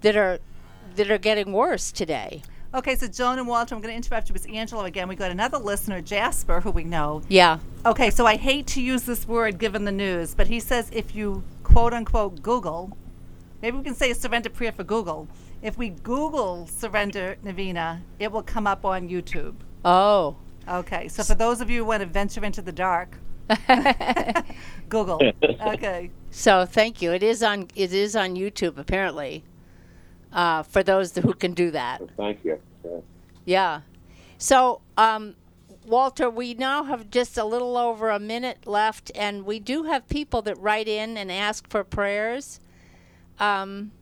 that 0.03 0.17
are 0.17 0.41
that 0.97 1.11
are 1.11 1.19
getting 1.19 1.53
worse 1.53 1.91
today? 1.93 2.43
Okay, 2.75 2.97
so 2.97 3.07
Joan 3.07 3.39
and 3.39 3.47
Walter, 3.47 3.73
I'm 3.73 3.81
going 3.81 3.93
to 3.93 3.97
interrupt 3.97 4.29
you 4.29 4.33
with 4.33 4.51
Angelo 4.51 4.83
again. 4.85 5.07
We 5.07 5.15
got 5.15 5.31
another 5.31 5.59
listener, 5.59 6.01
Jasper, 6.01 6.61
who 6.61 6.73
we 6.73 6.83
know. 6.83 7.23
Yeah. 7.29 7.61
Okay, 7.87 8.11
so 8.11 8.27
I 8.27 8.35
hate 8.35 8.67
to 8.69 8.83
use 8.83 9.05
this 9.05 9.29
word 9.29 9.59
given 9.59 9.85
the 9.85 9.93
news, 9.93 10.35
but 10.35 10.49
he 10.49 10.59
says 10.59 10.91
if 10.93 11.15
you 11.15 11.45
quote 11.63 11.93
unquote 11.93 12.43
Google, 12.43 12.97
maybe 13.63 13.77
we 13.77 13.85
can 13.85 13.95
say 13.95 14.11
a 14.11 14.15
surrender 14.15 14.51
prayer 14.51 14.73
for 14.73 14.83
Google. 14.83 15.29
If 15.63 15.79
we 15.79 15.91
Google 15.91 16.67
surrender 16.67 17.37
novena, 17.45 18.03
it 18.19 18.33
will 18.33 18.43
come 18.43 18.67
up 18.67 18.85
on 18.85 19.09
YouTube. 19.09 19.55
Oh. 19.85 20.35
Okay, 20.69 21.07
so 21.07 21.23
for 21.23 21.37
those 21.37 21.61
of 21.61 21.71
you 21.71 21.81
who 21.81 21.85
want 21.85 22.01
to 22.01 22.07
venture 22.07 22.45
into 22.45 22.61
the 22.61 22.73
dark, 22.73 23.19
Google. 24.89 25.21
Okay. 25.65 26.11
So 26.31 26.67
thank 26.67 27.01
you. 27.01 27.13
It 27.13 27.23
is 27.23 27.43
on 27.43 27.69
it 27.77 27.93
is 27.93 28.17
on 28.17 28.35
YouTube 28.35 28.79
apparently. 28.79 29.45
Uh, 30.35 30.65
for 30.65 30.83
those 30.83 31.17
who 31.17 31.33
can 31.33 31.55
do 31.55 31.71
that. 31.71 32.03
Thank 32.17 32.45
you. 32.45 32.59
Yeah. 32.85 33.01
Yeah. 33.45 33.81
So 34.37 34.81
um, 34.99 35.37
Walter, 35.87 36.29
we 36.29 36.55
now 36.55 36.85
have 36.85 37.11
just 37.11 37.39
a 37.39 37.45
little 37.45 37.77
over 37.77 38.11
a 38.11 38.19
minute 38.19 38.67
left, 38.67 39.13
and 39.15 39.47
we 39.47 39.61
do 39.61 39.85
have 39.85 40.09
people 40.09 40.43
that 40.43 40.59
write 40.59 40.89
in 40.89 41.17
and 41.17 41.31
ask 41.31 41.69
for 41.69 41.85
prayers. 41.85 42.59
Um, 43.39 43.93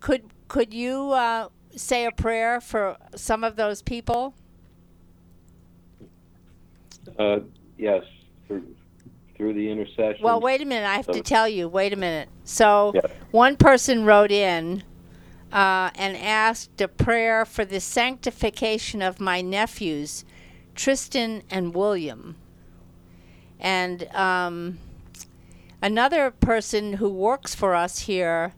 could 0.00 0.24
could 0.48 0.74
you 0.74 1.12
uh, 1.12 1.48
say 1.76 2.04
a 2.04 2.12
prayer 2.12 2.60
for 2.60 2.96
some 3.14 3.42
of 3.44 3.56
those 3.56 3.80
people? 3.80 4.34
Uh, 7.18 7.38
yes. 7.78 8.04
Through 8.46 8.66
through 9.36 9.54
the 9.54 9.70
intercession. 9.70 10.22
Well, 10.22 10.40
wait 10.40 10.60
a 10.60 10.64
minute. 10.64 10.86
I 10.86 10.96
have 10.96 11.06
to 11.08 11.20
tell 11.20 11.48
you. 11.48 11.68
Wait 11.68 11.92
a 11.92 11.96
minute. 11.96 12.28
So, 12.44 12.92
Yeah. 12.94 13.00
one 13.30 13.56
person 13.56 14.04
wrote 14.04 14.30
in 14.30 14.82
uh, 15.54 15.90
and 15.94 16.16
asked 16.16 16.80
a 16.80 16.88
prayer 16.88 17.44
for 17.44 17.64
the 17.64 17.80
sanctification 17.80 19.00
of 19.00 19.20
my 19.20 19.40
nephews, 19.40 20.24
Tristan 20.74 21.44
and 21.48 21.72
William. 21.74 22.34
And 23.60 24.12
um, 24.14 24.78
another 25.80 26.32
person 26.32 26.94
who 26.94 27.08
works 27.08 27.54
for 27.54 27.74
us 27.74 28.00
here 28.00 28.52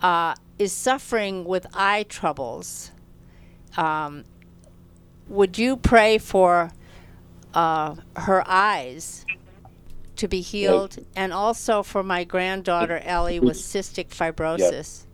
uh, 0.00 0.34
is 0.58 0.72
suffering 0.72 1.44
with 1.44 1.66
eye 1.74 2.04
troubles. 2.08 2.90
Um, 3.76 4.24
would 5.28 5.58
you 5.58 5.76
pray 5.76 6.16
for 6.16 6.72
uh, 7.52 7.96
her 8.16 8.42
eyes 8.48 9.26
to 10.16 10.28
be 10.28 10.40
healed, 10.40 10.98
and 11.16 11.32
also 11.32 11.82
for 11.82 12.02
my 12.02 12.24
granddaughter 12.24 12.98
Ellie 13.04 13.40
with 13.40 13.56
cystic 13.56 14.08
fibrosis. 14.08 15.02
It, 15.02 15.06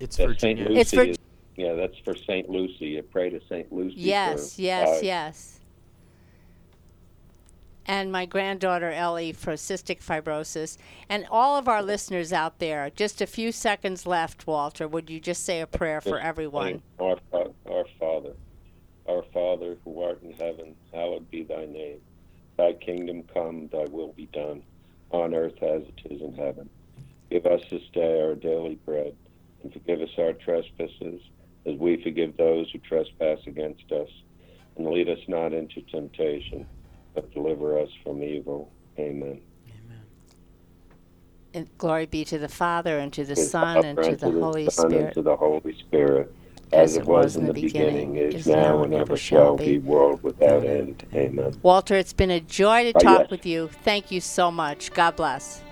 it's 0.00 0.16
That's 0.16 0.32
for 0.32 0.38
St. 0.38 0.58
Virginia. 0.58 0.68
Lucy. 0.68 0.80
It's 0.80 0.90
for- 0.94 1.02
is- 1.04 1.16
yeah, 1.56 1.72
that's 1.74 1.98
for 2.04 2.14
St. 2.14 2.50
Lucy. 2.50 2.86
You 2.86 3.02
pray 3.02 3.30
to 3.30 3.40
St. 3.48 3.72
Lucy. 3.72 3.94
Yes, 3.96 4.56
for 4.56 4.62
yes, 4.62 4.88
eyes. 4.88 5.02
yes. 5.02 5.60
And 7.86 8.10
my 8.10 8.26
granddaughter 8.26 8.90
Ellie 8.90 9.32
for 9.32 9.52
cystic 9.52 10.02
fibrosis. 10.04 10.76
And 11.08 11.24
all 11.30 11.56
of 11.56 11.68
our 11.68 11.82
listeners 11.82 12.32
out 12.32 12.58
there, 12.58 12.90
just 12.90 13.20
a 13.22 13.26
few 13.26 13.52
seconds 13.52 14.06
left, 14.06 14.46
Walter. 14.46 14.88
Would 14.88 15.08
you 15.08 15.20
just 15.20 15.44
say 15.44 15.60
a 15.60 15.66
prayer 15.68 16.00
for 16.00 16.18
everyone? 16.18 16.82
Our, 16.98 17.16
our 17.32 17.84
Father, 17.98 18.32
our 19.08 19.22
Father 19.32 19.76
who 19.84 20.02
art 20.02 20.20
in 20.22 20.32
heaven, 20.32 20.74
hallowed 20.92 21.30
be 21.30 21.44
thy 21.44 21.64
name. 21.66 22.00
Thy 22.58 22.72
kingdom 22.72 23.22
come, 23.32 23.68
thy 23.68 23.84
will 23.84 24.12
be 24.14 24.26
done, 24.32 24.62
on 25.12 25.32
earth 25.34 25.62
as 25.62 25.82
it 25.82 26.00
is 26.12 26.20
in 26.22 26.34
heaven. 26.34 26.68
Give 27.30 27.46
us 27.46 27.60
this 27.70 27.82
day 27.92 28.20
our 28.20 28.34
daily 28.34 28.78
bread, 28.84 29.14
and 29.66 29.72
forgive 29.72 30.00
us 30.00 30.10
our 30.18 30.32
trespasses, 30.32 31.20
as 31.66 31.74
we 31.76 32.00
forgive 32.02 32.36
those 32.36 32.70
who 32.70 32.78
trespass 32.78 33.40
against 33.46 33.90
us. 33.90 34.08
And 34.76 34.86
lead 34.86 35.08
us 35.08 35.18
not 35.26 35.52
into 35.52 35.80
temptation, 35.82 36.66
but 37.14 37.32
deliver 37.32 37.80
us 37.80 37.88
from 38.04 38.22
evil. 38.22 38.70
Amen. 38.98 39.40
And 41.54 41.66
glory 41.78 42.06
be 42.06 42.24
to 42.26 42.38
the 42.38 42.48
Father, 42.48 42.98
and 42.98 43.12
to 43.14 43.24
the 43.24 43.34
Son, 43.34 43.84
and 43.84 43.96
to 44.02 44.14
the 44.14 44.30
Holy 44.30 44.68
Son, 44.68 44.90
Spirit. 44.90 45.04
And 45.06 45.14
to 45.14 45.22
the 45.22 45.36
Holy 45.36 45.74
Spirit, 45.78 46.34
as, 46.72 46.96
it 46.96 47.06
was 47.06 47.36
in 47.36 47.46
the 47.46 47.54
beginning, 47.54 48.16
is 48.16 48.46
now, 48.46 48.82
and 48.82 48.92
ever 48.92 49.16
shall 49.16 49.56
be, 49.56 49.78
world 49.78 50.22
without 50.22 50.64
end. 50.64 51.06
Amen. 51.14 51.58
Walter, 51.62 51.96
it's 51.96 52.12
been 52.12 52.30
a 52.30 52.40
joy 52.40 52.92
to 52.92 52.98
Uh, 52.98 53.00
talk 53.00 53.20
yes. 53.20 53.30
with 53.30 53.46
you. 53.46 53.68
Thank 53.68 54.12
you 54.12 54.20
so 54.20 54.50
much. 54.50 54.92
God 54.92 55.16
bless. 55.16 55.62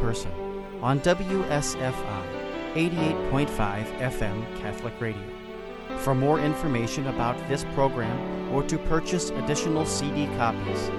Person 0.00 0.32
on 0.82 1.00
WSFI 1.00 2.40
88.5 2.74 3.98
FM 3.98 4.60
Catholic 4.60 4.94
Radio. 5.00 5.22
For 5.98 6.14
more 6.14 6.38
information 6.40 7.08
about 7.08 7.36
this 7.48 7.64
program 7.74 8.52
or 8.52 8.62
to 8.64 8.78
purchase 8.78 9.30
additional 9.30 9.84
CD 9.84 10.26
copies, 10.36 10.90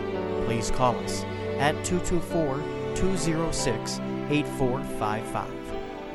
please 0.45 0.69
call 0.71 0.95
us 0.97 1.23
at 1.59 1.81
224 1.83 2.61
206 2.95 3.99
8455. 4.29 5.49